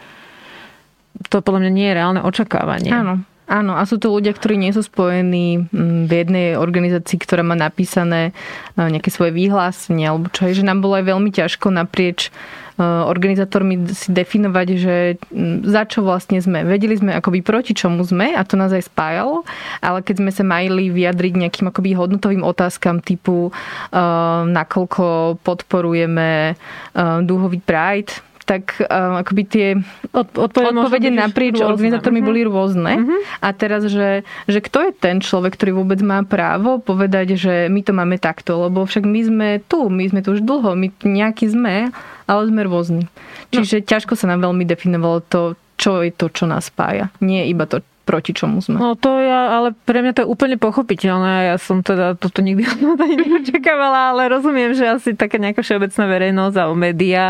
to 1.32 1.40
podľa 1.40 1.62
mňa 1.62 1.72
nie 1.72 1.86
je 1.88 1.96
reálne 1.96 2.20
očakávanie. 2.20 2.90
Áno. 2.92 3.24
Áno, 3.48 3.80
a 3.80 3.88
sú 3.88 3.96
to 3.96 4.12
ľudia, 4.12 4.36
ktorí 4.36 4.60
nie 4.60 4.76
sú 4.76 4.84
spojení 4.84 5.72
mm, 5.72 6.04
v 6.04 6.12
jednej 6.12 6.46
organizácii, 6.60 7.16
ktorá 7.16 7.40
má 7.40 7.56
napísané 7.56 8.36
e, 8.76 8.84
nejaké 8.84 9.08
svoje 9.08 9.32
vyhlásenie, 9.32 10.04
alebo 10.04 10.28
čo 10.28 10.52
je, 10.52 10.60
že 10.60 10.68
nám 10.68 10.84
bolo 10.84 11.00
aj 11.00 11.08
veľmi 11.08 11.32
ťažko 11.32 11.72
naprieč 11.72 12.28
e, 12.28 12.84
organizátormi 12.84 13.88
si 13.88 14.12
definovať, 14.12 14.68
že 14.76 14.96
mm, 15.32 15.64
za 15.64 15.88
čo 15.88 16.04
vlastne 16.04 16.44
sme. 16.44 16.60
Vedeli 16.68 17.00
sme 17.00 17.16
akoby 17.16 17.40
proti 17.40 17.72
čomu 17.72 18.04
sme 18.04 18.36
a 18.36 18.44
to 18.44 18.60
nás 18.60 18.68
aj 18.68 18.84
spájalo, 18.84 19.48
ale 19.80 20.04
keď 20.04 20.20
sme 20.20 20.30
sa 20.36 20.44
mali 20.44 20.92
vyjadriť 20.92 21.32
nejakým 21.40 21.72
akoby 21.72 21.96
hodnotovým 21.96 22.44
otázkam 22.44 23.00
typu 23.00 23.48
uh, 23.48 24.44
nakoľko 24.44 25.40
podporujeme 25.40 26.52
uh, 26.52 27.24
dúhový 27.24 27.64
Pride, 27.64 28.12
tak 28.48 28.80
um, 28.80 29.20
akoby 29.20 29.42
tie 29.44 29.68
Od, 30.16 30.24
odpovede, 30.32 30.72
odpovede 30.72 31.10
naprieč 31.12 31.60
rôzne. 31.60 31.68
organizátormi 31.68 32.24
uh-huh. 32.24 32.30
boli 32.32 32.40
rôzne. 32.48 32.92
Uh-huh. 32.96 33.20
A 33.44 33.52
teraz, 33.52 33.84
že, 33.84 34.24
že 34.48 34.64
kto 34.64 34.88
je 34.88 34.92
ten 34.96 35.20
človek, 35.20 35.52
ktorý 35.52 35.84
vôbec 35.84 36.00
má 36.00 36.24
právo 36.24 36.80
povedať, 36.80 37.36
že 37.36 37.68
my 37.68 37.84
to 37.84 37.92
máme 37.92 38.16
takto, 38.16 38.56
lebo 38.64 38.88
však 38.88 39.04
my 39.04 39.20
sme 39.20 39.48
tu, 39.68 39.92
my 39.92 40.08
sme 40.08 40.24
tu 40.24 40.32
už 40.32 40.40
dlho, 40.40 40.72
my 40.72 40.88
nejaký 41.04 41.52
sme, 41.52 41.92
ale 42.24 42.40
sme 42.48 42.64
rôzni. 42.64 43.04
No. 43.04 43.60
Čiže 43.60 43.84
no. 43.84 43.86
ťažko 43.86 44.16
sa 44.16 44.32
nám 44.32 44.48
veľmi 44.48 44.64
definovalo 44.64 45.20
to, 45.28 45.42
čo 45.76 46.00
je 46.00 46.08
to, 46.08 46.32
čo 46.32 46.48
nás 46.48 46.72
spája. 46.72 47.12
Nie 47.20 47.44
iba 47.52 47.68
to, 47.68 47.84
proti 48.08 48.32
čomu 48.32 48.64
sme. 48.64 48.80
No 48.80 48.96
to 48.96 49.20
ja, 49.20 49.60
ale 49.60 49.76
pre 49.84 50.00
mňa 50.00 50.12
to 50.16 50.20
je 50.24 50.32
úplne 50.32 50.56
pochopiteľné. 50.56 51.52
Ja 51.52 51.56
som 51.60 51.84
teda 51.84 52.16
toto 52.16 52.40
nikdy 52.40 52.64
od 52.64 52.96
neočakávala, 52.96 54.16
ale 54.16 54.32
rozumiem, 54.32 54.72
že 54.72 54.88
asi 54.88 55.12
taká 55.12 55.36
nejaká 55.36 55.60
všeobecná 55.60 56.04
verejnosť 56.08 56.56
a 56.56 56.64
média, 56.72 57.24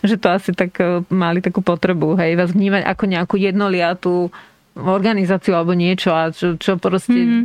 že 0.00 0.16
to 0.16 0.32
asi 0.32 0.56
tak 0.56 0.72
e, 0.80 1.04
mali 1.12 1.44
takú 1.44 1.60
potrebu, 1.60 2.16
hej, 2.16 2.40
vás 2.40 2.56
vnímať 2.56 2.88
ako 2.88 3.04
nejakú 3.04 3.36
jednoliatú 3.36 4.32
organizáciu 4.72 5.52
alebo 5.52 5.76
niečo 5.76 6.16
a 6.16 6.32
čo, 6.32 6.56
čo 6.56 6.80
proste 6.80 7.12
mm-hmm. 7.12 7.44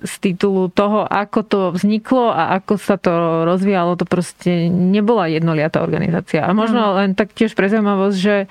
z, 0.00 0.14
titulu 0.24 0.72
toho, 0.72 1.04
ako 1.04 1.40
to 1.44 1.60
vzniklo 1.76 2.32
a 2.32 2.56
ako 2.56 2.80
sa 2.80 2.96
to 2.96 3.44
rozvíjalo, 3.44 4.00
to 4.00 4.08
proste 4.08 4.72
nebola 4.72 5.28
jednoliatá 5.28 5.84
organizácia. 5.84 6.48
A 6.48 6.56
možno 6.56 6.96
len 6.96 7.12
tak 7.12 7.36
tiež 7.36 7.52
pre 7.52 7.68
zaujímavosť, 7.68 8.16
že 8.16 8.48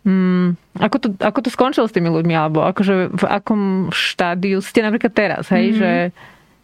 Hmm, 0.00 0.56
ako, 0.80 0.96
to, 0.96 1.08
ako 1.20 1.38
to 1.44 1.50
skončilo 1.52 1.84
s 1.84 1.92
tými 1.92 2.08
ľuďmi? 2.08 2.32
Alebo 2.32 2.64
akože 2.64 3.12
v 3.12 3.24
akom 3.28 3.62
štádiu 3.92 4.64
ste 4.64 4.80
napríklad 4.80 5.12
teraz, 5.12 5.52
hej? 5.52 5.72
Mm-hmm. 5.72 5.80
Že 5.80 5.90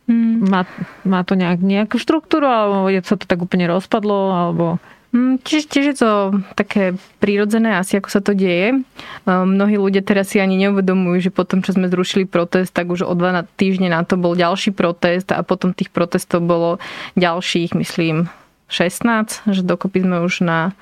mm. 0.08 0.36
má, 0.48 0.62
má 1.04 1.20
to 1.26 1.36
nejak, 1.36 1.60
nejakú 1.60 2.00
štruktúru? 2.00 2.48
Alebo 2.48 2.88
sa 3.04 3.20
to 3.20 3.28
tak 3.28 3.40
úplne 3.44 3.68
rozpadlo? 3.68 4.32
Alebo... 4.32 4.80
Hm, 5.16 5.40
tiež, 5.40 5.68
tiež 5.68 5.84
je 5.92 5.96
to 5.96 6.12
také 6.58 6.92
prírodzené 7.20 7.76
asi, 7.76 8.00
ako 8.00 8.08
sa 8.10 8.20
to 8.20 8.36
deje. 8.36 8.84
Mnohí 9.28 9.76
ľudia 9.80 10.04
teraz 10.04 10.32
si 10.32 10.40
ani 10.42 10.60
neuvedomujú, 10.60 11.28
že 11.28 11.30
potom, 11.32 11.64
čo 11.64 11.72
sme 11.72 11.88
zrušili 11.88 12.28
protest, 12.28 12.72
tak 12.72 12.92
už 12.92 13.06
o 13.06 13.14
dva 13.16 13.44
týždne 13.56 13.92
na 13.92 14.04
to 14.04 14.20
bol 14.20 14.36
ďalší 14.36 14.76
protest 14.76 15.32
a 15.32 15.40
potom 15.40 15.76
tých 15.76 15.88
protestov 15.88 16.44
bolo 16.44 16.82
ďalších, 17.16 17.72
myslím, 17.78 18.28
16, 18.68 19.46
že 19.46 19.62
dokopy 19.62 20.02
sme 20.02 20.26
už 20.26 20.42
na, 20.42 20.74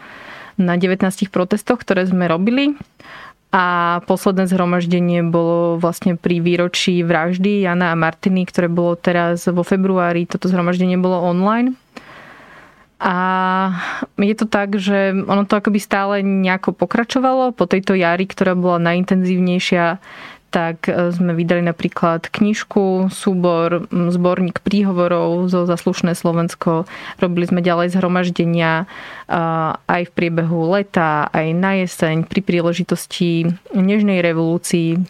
na 0.56 0.78
19 0.78 1.30
protestoch, 1.30 1.82
ktoré 1.82 2.06
sme 2.06 2.30
robili. 2.30 2.74
A 3.54 4.02
posledné 4.10 4.50
zhromaždenie 4.50 5.22
bolo 5.22 5.78
vlastne 5.78 6.18
pri 6.18 6.42
výročí 6.42 7.06
vraždy 7.06 7.62
Jana 7.62 7.94
a 7.94 7.98
Martiny, 7.98 8.42
ktoré 8.50 8.66
bolo 8.66 8.98
teraz 8.98 9.46
vo 9.46 9.62
februári. 9.62 10.26
Toto 10.26 10.50
zhromaždenie 10.50 10.98
bolo 10.98 11.22
online. 11.22 11.78
A 12.98 13.14
je 14.18 14.34
to 14.34 14.50
tak, 14.50 14.74
že 14.74 15.14
ono 15.14 15.46
to 15.46 15.54
akoby 15.60 15.78
stále 15.78 16.18
nejako 16.24 16.74
pokračovalo 16.74 17.54
po 17.54 17.70
tejto 17.70 17.94
jari, 17.94 18.26
ktorá 18.26 18.58
bola 18.58 18.82
najintenzívnejšia 18.82 20.02
tak 20.54 20.86
e, 20.86 21.10
sme 21.10 21.34
vydali 21.34 21.66
napríklad 21.66 22.30
knižku, 22.30 23.10
súbor, 23.10 23.90
zborník 23.90 24.62
príhovorov 24.62 25.50
zo 25.50 25.66
Zaslušné 25.66 26.14
Slovensko. 26.14 26.86
Robili 27.18 27.50
sme 27.50 27.58
ďalej 27.58 27.98
zhromaždenia 27.98 28.86
aj 29.88 30.02
v 30.04 30.14
priebehu 30.14 30.70
leta, 30.70 31.26
aj 31.32 31.46
na 31.56 31.82
jeseň, 31.82 32.28
pri 32.28 32.44
príležitosti 32.44 33.48
Nežnej 33.72 34.20
revolúcii. 34.20 35.00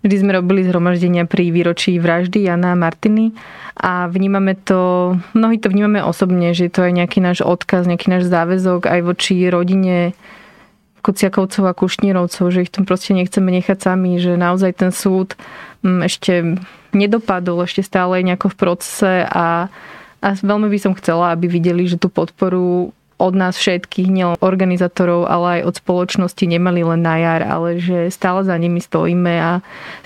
Vždy 0.00 0.16
sme 0.20 0.32
robili 0.32 0.64
zhromaždenia 0.64 1.28
pri 1.28 1.52
výročí 1.52 2.00
vraždy 2.00 2.48
Jana 2.48 2.72
a 2.72 2.78
Martiny 2.78 3.36
a 3.76 4.08
vnímame 4.08 4.56
to, 4.56 5.14
mnohí 5.36 5.60
to 5.60 5.68
vnímame 5.68 6.00
osobne, 6.00 6.56
že 6.56 6.72
to 6.72 6.88
je 6.88 6.92
nejaký 6.96 7.20
náš 7.20 7.44
odkaz, 7.44 7.84
nejaký 7.84 8.08
náš 8.08 8.32
záväzok 8.32 8.88
aj 8.88 9.00
voči 9.04 9.36
rodine 9.52 10.16
Kuciakovcov 11.02 11.64
a 11.66 11.76
Kušnírovcov, 11.76 12.44
že 12.50 12.62
ich 12.66 12.72
tam 12.72 12.84
proste 12.84 13.14
nechceme 13.14 13.48
nechať 13.48 13.78
sami, 13.78 14.18
že 14.18 14.34
naozaj 14.34 14.72
ten 14.78 14.90
súd 14.90 15.38
mm, 15.82 16.00
ešte 16.04 16.32
nedopadol, 16.92 17.64
ešte 17.64 17.84
stále 17.84 18.20
je 18.20 18.28
nejako 18.32 18.48
v 18.52 18.58
procese 18.58 19.12
a, 19.28 19.68
a 20.18 20.28
veľmi 20.34 20.68
by 20.72 20.78
som 20.80 20.92
chcela, 20.96 21.32
aby 21.32 21.46
videli, 21.46 21.84
že 21.86 22.00
tú 22.00 22.08
podporu 22.08 22.90
od 23.18 23.34
nás 23.34 23.58
všetkých, 23.58 24.08
nielen 24.08 24.38
organizátorov, 24.38 25.26
ale 25.26 25.60
aj 25.60 25.62
od 25.66 25.74
spoločnosti 25.82 26.44
nemali 26.46 26.86
len 26.86 27.02
na 27.02 27.18
jar, 27.18 27.42
ale 27.42 27.82
že 27.82 28.14
stále 28.14 28.46
za 28.46 28.54
nimi 28.54 28.78
stojíme 28.78 29.34
a 29.42 29.52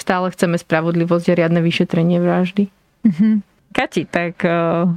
stále 0.00 0.32
chceme 0.32 0.56
spravodlivosť 0.56 1.26
a 1.28 1.36
riadne 1.36 1.60
vyšetrenie 1.60 2.18
vraždy. 2.18 2.72
Mm-hmm. 3.04 3.34
Kati, 3.76 4.02
tak 4.08 4.40
uh, 4.48 4.88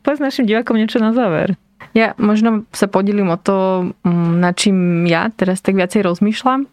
povedz 0.00 0.24
našim 0.24 0.48
divákom 0.48 0.80
niečo 0.80 1.04
na 1.04 1.12
záver. 1.12 1.60
Ja 1.92 2.14
možno 2.16 2.64
sa 2.70 2.86
podelím 2.86 3.34
o 3.34 3.38
to, 3.38 3.90
mm, 4.06 4.32
na 4.38 4.54
čím 4.54 5.04
ja 5.04 5.28
teraz 5.34 5.60
tak 5.60 5.76
viacej 5.76 6.06
rozmýšľam 6.06 6.70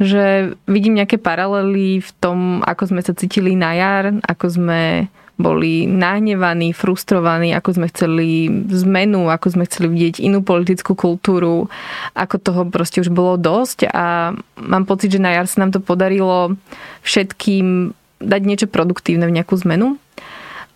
že 0.00 0.56
vidím 0.64 0.96
nejaké 0.96 1.20
paralely 1.20 2.00
v 2.00 2.10
tom, 2.24 2.64
ako 2.64 2.88
sme 2.88 3.04
sa 3.04 3.12
cítili 3.12 3.52
na 3.52 3.76
jar, 3.76 4.16
ako 4.24 4.46
sme 4.48 5.12
boli 5.40 5.88
nahnevaní, 5.88 6.76
frustrovaní, 6.76 7.56
ako 7.56 7.80
sme 7.80 7.86
chceli 7.88 8.48
zmenu, 8.68 9.32
ako 9.32 9.56
sme 9.56 9.64
chceli 9.64 9.88
vidieť 9.88 10.20
inú 10.20 10.44
politickú 10.44 10.92
kultúru, 10.92 11.72
ako 12.12 12.36
toho 12.36 12.62
proste 12.68 13.00
už 13.00 13.08
bolo 13.08 13.40
dosť 13.40 13.88
a 13.88 14.36
mám 14.60 14.84
pocit, 14.84 15.16
že 15.16 15.24
na 15.24 15.32
jar 15.36 15.48
sa 15.48 15.64
nám 15.64 15.72
to 15.72 15.80
podarilo 15.80 16.56
všetkým 17.04 17.96
dať 18.20 18.40
niečo 18.44 18.68
produktívne 18.68 19.24
v 19.24 19.36
nejakú 19.40 19.56
zmenu. 19.64 19.96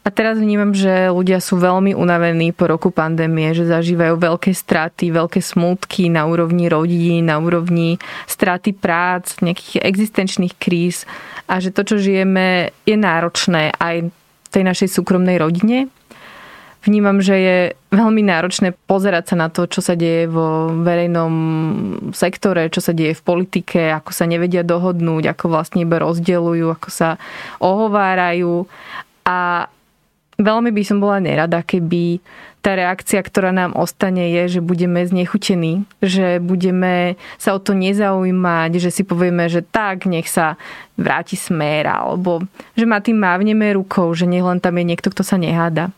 A 0.05 0.13
teraz 0.13 0.37
vnímam, 0.37 0.77
že 0.77 1.09
ľudia 1.09 1.41
sú 1.41 1.57
veľmi 1.57 1.97
unavení 1.97 2.53
po 2.53 2.69
roku 2.69 2.93
pandémie, 2.93 3.57
že 3.57 3.65
zažívajú 3.65 4.21
veľké 4.21 4.53
straty, 4.53 5.09
veľké 5.09 5.41
smutky 5.41 6.13
na 6.13 6.29
úrovni 6.29 6.69
rodín, 6.69 7.33
na 7.33 7.41
úrovni 7.41 7.97
straty 8.29 8.77
prác, 8.77 9.41
nejakých 9.41 9.81
existenčných 9.81 10.61
kríz 10.61 11.09
a 11.49 11.57
že 11.57 11.73
to, 11.73 11.89
čo 11.89 11.97
žijeme, 11.97 12.77
je 12.85 13.01
náročné 13.01 13.73
aj 13.81 14.13
v 14.13 14.49
tej 14.53 14.63
našej 14.69 14.93
súkromnej 14.93 15.41
rodine. 15.41 15.89
Vnímam, 16.85 17.25
že 17.25 17.37
je 17.41 17.57
veľmi 17.97 18.21
náročné 18.29 18.77
pozerať 18.85 19.33
sa 19.33 19.37
na 19.41 19.49
to, 19.49 19.65
čo 19.65 19.81
sa 19.81 19.97
deje 19.97 20.29
vo 20.29 20.69
verejnom 20.85 21.33
sektore, 22.13 22.69
čo 22.69 22.85
sa 22.85 22.93
deje 22.93 23.17
v 23.17 23.25
politike, 23.25 23.89
ako 23.89 24.13
sa 24.13 24.29
nevedia 24.29 24.61
dohodnúť, 24.61 25.33
ako 25.33 25.49
vlastne 25.49 25.81
iba 25.89 25.97
rozdeľujú, 25.97 26.67
ako 26.69 26.89
sa 26.93 27.17
ohovárajú. 27.57 28.69
A 29.25 29.73
veľmi 30.39 30.71
by 30.75 30.83
som 30.83 30.99
bola 30.99 31.23
nerada, 31.23 31.63
keby 31.63 32.19
tá 32.65 32.73
reakcia, 32.73 33.21
ktorá 33.21 33.53
nám 33.53 33.77
ostane, 33.77 34.33
je, 34.33 34.57
že 34.57 34.61
budeme 34.65 35.05
znechutení, 35.05 35.85
že 36.01 36.41
budeme 36.41 37.21
sa 37.37 37.53
o 37.53 37.61
to 37.61 37.77
nezaujímať, 37.77 38.81
že 38.81 38.89
si 38.89 39.03
povieme, 39.05 39.53
že 39.53 39.61
tak, 39.61 40.09
nech 40.09 40.25
sa 40.33 40.57
vráti 40.97 41.37
smer, 41.37 41.85
alebo 41.85 42.41
že 42.73 42.89
ma 42.89 43.05
tým 43.05 43.21
mávneme 43.21 43.77
rukou, 43.77 44.09
že 44.17 44.25
nech 44.25 44.41
len 44.41 44.65
tam 44.65 44.81
je 44.81 44.85
niekto, 44.89 45.13
kto 45.13 45.21
sa 45.21 45.37
neháda. 45.37 45.93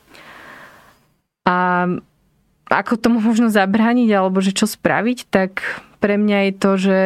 A 1.47 1.87
ako 2.67 2.99
tomu 2.99 3.23
možno 3.29 3.47
zabrániť, 3.47 4.11
alebo 4.11 4.43
že 4.43 4.51
čo 4.51 4.67
spraviť, 4.67 5.31
tak 5.31 5.63
pre 6.03 6.19
mňa 6.19 6.39
je 6.51 6.53
to, 6.59 6.71
že 6.77 7.01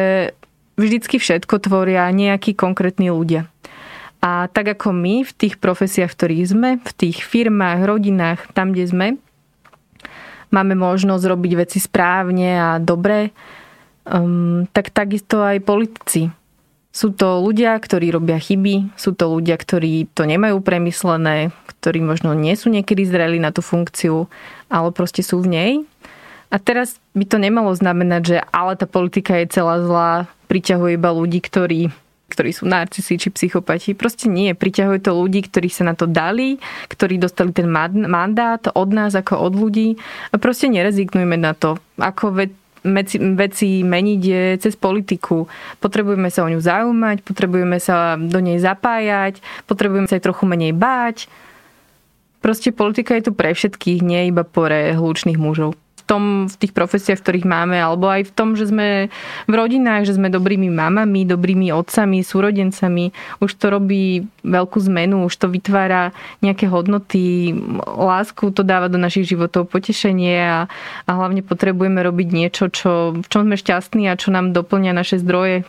vždycky 0.81 1.21
všetko 1.21 1.61
tvoria 1.61 2.09
nejakí 2.09 2.57
konkrétni 2.57 3.13
ľudia. 3.13 3.45
A 4.21 4.45
tak 4.53 4.77
ako 4.77 4.93
my 4.93 5.25
v 5.25 5.33
tých 5.33 5.57
profesiách, 5.57 6.13
v 6.13 6.17
ktorých 6.17 6.45
sme, 6.45 6.69
v 6.77 6.91
tých 6.93 7.25
firmách, 7.25 7.89
rodinách, 7.89 8.39
tam, 8.53 8.69
kde 8.69 8.85
sme, 8.85 9.07
máme 10.53 10.77
možnosť 10.77 11.23
robiť 11.25 11.51
veci 11.57 11.81
správne 11.81 12.49
a 12.53 12.69
dobre, 12.77 13.33
um, 14.05 14.69
tak 14.69 14.93
takisto 14.93 15.41
aj 15.41 15.65
politici. 15.65 16.29
Sú 16.91 17.15
to 17.15 17.39
ľudia, 17.39 17.73
ktorí 17.79 18.11
robia 18.11 18.35
chyby, 18.35 18.93
sú 18.99 19.15
to 19.15 19.31
ľudia, 19.31 19.55
ktorí 19.55 20.11
to 20.11 20.27
nemajú 20.27 20.59
premyslené, 20.59 21.55
ktorí 21.79 22.03
možno 22.03 22.35
nie 22.35 22.53
sú 22.59 22.67
niekedy 22.67 23.07
zreli 23.07 23.39
na 23.39 23.55
tú 23.55 23.63
funkciu, 23.63 24.27
ale 24.67 24.91
proste 24.91 25.23
sú 25.23 25.39
v 25.39 25.47
nej. 25.49 25.71
A 26.51 26.59
teraz 26.59 26.99
by 27.15 27.23
to 27.23 27.39
nemalo 27.39 27.71
znamenať, 27.71 28.21
že 28.27 28.37
ale 28.51 28.75
tá 28.75 28.83
politika 28.83 29.39
je 29.39 29.47
celá 29.55 29.79
zlá, 29.79 30.27
priťahuje 30.51 30.99
iba 30.99 31.15
ľudí, 31.15 31.39
ktorí 31.39 31.95
ktorí 32.31 32.55
sú 32.55 32.63
narcisi 32.63 33.19
či 33.19 33.27
psychopati. 33.27 33.91
Proste 33.91 34.31
nie. 34.31 34.55
Priťahuje 34.55 35.03
to 35.03 35.11
ľudí, 35.11 35.43
ktorí 35.43 35.67
sa 35.67 35.83
na 35.83 35.93
to 35.99 36.07
dali, 36.07 36.55
ktorí 36.87 37.19
dostali 37.19 37.51
ten 37.51 37.67
mandát 37.67 38.63
od 38.71 38.89
nás 38.95 39.11
ako 39.11 39.51
od 39.51 39.53
ľudí. 39.59 39.99
Proste 40.39 40.71
nerezignujme 40.71 41.35
na 41.35 41.51
to. 41.51 41.75
Ako 41.99 42.31
ve- 42.31 42.55
veci, 42.87 43.19
veci 43.19 43.85
meniť 43.85 44.21
je 44.21 44.43
cez 44.57 44.73
politiku. 44.79 45.45
Potrebujeme 45.77 46.31
sa 46.33 46.47
o 46.47 46.51
ňu 46.51 46.63
zaujímať, 46.63 47.21
potrebujeme 47.21 47.77
sa 47.77 48.17
do 48.17 48.39
nej 48.41 48.57
zapájať, 48.57 49.43
potrebujeme 49.69 50.09
sa 50.09 50.17
aj 50.17 50.25
trochu 50.25 50.43
menej 50.49 50.73
báť. 50.73 51.29
Proste 52.41 52.73
politika 52.73 53.13
je 53.13 53.29
tu 53.29 53.31
pre 53.37 53.53
všetkých, 53.53 54.01
nie 54.01 54.33
iba 54.33 54.41
pre 54.41 54.97
hlučných 54.97 55.37
mužov 55.37 55.77
tom, 56.11 56.51
v 56.51 56.55
tých 56.59 56.75
profesiách, 56.75 57.23
ktorých 57.23 57.47
máme, 57.47 57.79
alebo 57.79 58.11
aj 58.11 58.27
v 58.27 58.35
tom, 58.35 58.59
že 58.59 58.67
sme 58.67 59.07
v 59.47 59.53
rodinách, 59.55 60.03
že 60.03 60.19
sme 60.19 60.27
dobrými 60.27 60.67
mamami, 60.67 61.23
dobrými 61.23 61.71
otcami, 61.71 62.19
súrodencami. 62.19 63.15
Už 63.39 63.55
to 63.55 63.71
robí 63.71 64.27
veľkú 64.43 64.75
zmenu, 64.91 65.23
už 65.23 65.39
to 65.39 65.47
vytvára 65.47 66.11
nejaké 66.43 66.67
hodnoty, 66.67 67.55
lásku 67.79 68.51
to 68.51 68.67
dáva 68.67 68.91
do 68.91 68.99
našich 68.99 69.31
životov, 69.31 69.71
potešenie 69.71 70.35
a, 70.43 70.59
a 71.07 71.11
hlavne 71.15 71.47
potrebujeme 71.47 72.03
robiť 72.03 72.27
niečo, 72.27 72.67
čo, 72.67 73.15
v 73.15 73.27
čom 73.31 73.47
sme 73.47 73.55
šťastní 73.55 74.11
a 74.11 74.19
čo 74.19 74.35
nám 74.35 74.51
doplňa 74.51 74.91
naše 74.91 75.15
zdroje, 75.23 75.63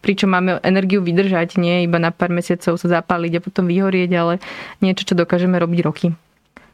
pričom 0.00 0.32
máme 0.32 0.64
energiu 0.64 1.04
vydržať, 1.04 1.60
nie 1.60 1.84
iba 1.84 2.00
na 2.00 2.08
pár 2.08 2.32
mesiacov 2.32 2.80
sa 2.80 2.88
zapáliť 2.88 3.36
a 3.36 3.44
potom 3.44 3.68
vyhorieť, 3.68 4.10
ale 4.16 4.40
niečo, 4.80 5.04
čo 5.04 5.12
dokážeme 5.12 5.60
robiť 5.60 5.80
roky. 5.84 6.08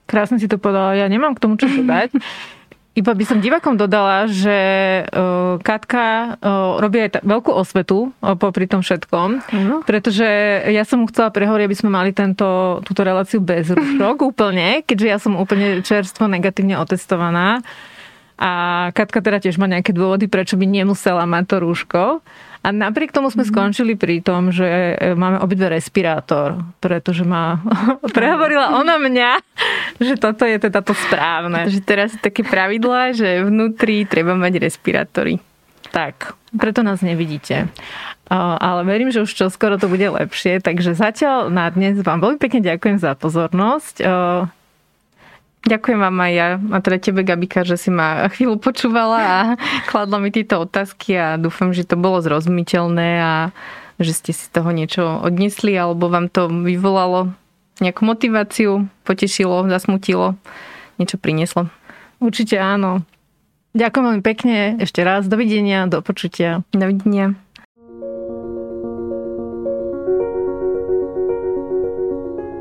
Krásne 0.07 0.38
si 0.38 0.46
to 0.46 0.62
povedala, 0.62 0.94
ja 0.94 1.07
nemám 1.11 1.35
k 1.35 1.42
tomu 1.42 1.59
čo 1.59 1.66
dodať. 1.66 2.14
Iba 2.90 3.14
by 3.14 3.22
som 3.22 3.38
divakom 3.38 3.79
dodala, 3.79 4.26
že 4.26 4.59
uh, 5.07 5.62
Katka 5.62 6.35
uh, 6.42 6.83
robí 6.83 7.07
aj 7.07 7.22
veľkú 7.22 7.55
osvetu 7.55 8.11
uh, 8.18 8.35
popri 8.35 8.66
tom 8.66 8.83
všetkom, 8.83 9.29
uh-huh. 9.46 9.79
pretože 9.87 10.26
ja 10.66 10.83
som 10.83 11.03
mu 11.03 11.07
chcela 11.07 11.31
prehovoriť, 11.31 11.64
aby 11.70 11.79
sme 11.79 11.94
mali 11.94 12.11
tento, 12.11 12.83
túto 12.83 13.07
reláciu 13.07 13.38
bez 13.38 13.70
rúšok 13.70 14.16
úplne, 14.35 14.83
keďže 14.83 15.07
ja 15.07 15.18
som 15.22 15.38
úplne 15.38 15.87
čerstvo 15.87 16.26
negatívne 16.26 16.83
otestovaná. 16.83 17.62
A 18.40 18.50
Katka 18.90 19.22
teda 19.22 19.38
tiež 19.38 19.61
má 19.61 19.70
nejaké 19.70 19.94
dôvody, 19.94 20.26
prečo 20.26 20.59
by 20.59 20.66
nemusela 20.66 21.29
mať 21.31 21.44
to 21.46 21.57
rúško. 21.62 22.03
A 22.61 22.77
napriek 22.77 23.09
tomu 23.09 23.33
sme 23.33 23.49
mm. 23.49 23.51
skončili 23.51 23.96
pri 23.96 24.20
tom, 24.20 24.53
že 24.53 24.68
e, 24.92 25.16
máme 25.16 25.40
obidve 25.40 25.73
respirátor, 25.73 26.61
pretože 26.77 27.25
ma 27.25 27.57
prehovorila 28.16 28.77
ona 28.77 29.01
mňa, 29.01 29.31
že 30.12 30.20
toto 30.20 30.44
je 30.44 30.61
teda 30.61 30.85
to 30.85 30.92
správne. 30.92 31.64
Takže 31.64 31.81
teraz 31.81 32.11
také 32.20 32.44
pravidlá, 32.44 33.16
že 33.16 33.49
vnútri 33.49 34.05
treba 34.05 34.37
mať 34.37 34.61
respirátory. 34.61 35.40
Tak, 35.90 36.37
preto 36.55 36.85
nás 36.85 37.01
nevidíte. 37.01 37.66
Ale 38.31 38.87
verím, 38.87 39.11
že 39.11 39.27
už 39.27 39.35
čoskoro 39.35 39.75
to 39.75 39.90
bude 39.90 40.07
lepšie. 40.07 40.62
Takže 40.62 40.94
zatiaľ 40.94 41.51
na 41.51 41.66
dnes 41.66 41.99
vám 41.99 42.23
veľmi 42.23 42.38
pekne 42.38 42.62
ďakujem 42.62 43.03
za 43.03 43.18
pozornosť. 43.18 44.07
Ďakujem 45.70 46.02
vám 46.02 46.18
aj 46.18 46.33
ja 46.35 46.48
a 46.59 46.76
teda 46.83 46.98
tebe, 46.98 47.22
Gabika, 47.22 47.62
že 47.62 47.78
si 47.78 47.94
ma 47.94 48.22
chvíľu 48.35 48.59
počúvala 48.59 49.18
a 49.22 49.38
kladla 49.87 50.18
mi 50.18 50.35
tieto 50.35 50.59
otázky 50.66 51.14
a 51.14 51.38
dúfam, 51.38 51.70
že 51.70 51.87
to 51.87 51.94
bolo 51.94 52.18
zrozumiteľné 52.18 53.09
a 53.22 53.35
že 54.02 54.12
ste 54.16 54.33
si 54.35 54.50
toho 54.50 54.74
niečo 54.74 55.22
odnesli 55.22 55.78
alebo 55.78 56.11
vám 56.11 56.26
to 56.26 56.50
vyvolalo 56.50 57.30
nejakú 57.78 58.02
motiváciu, 58.02 58.90
potešilo, 59.06 59.70
zasmutilo, 59.70 60.35
niečo 60.98 61.16
prinieslo. 61.16 61.70
Určite 62.20 62.61
áno. 62.61 63.06
Ďakujem 63.72 64.04
veľmi 64.04 64.24
pekne 64.26 64.56
ešte 64.83 65.00
raz. 65.06 65.30
Dovidenia, 65.30 65.87
do 65.87 66.02
počutia. 66.02 66.66
Dovidenia. 66.74 67.38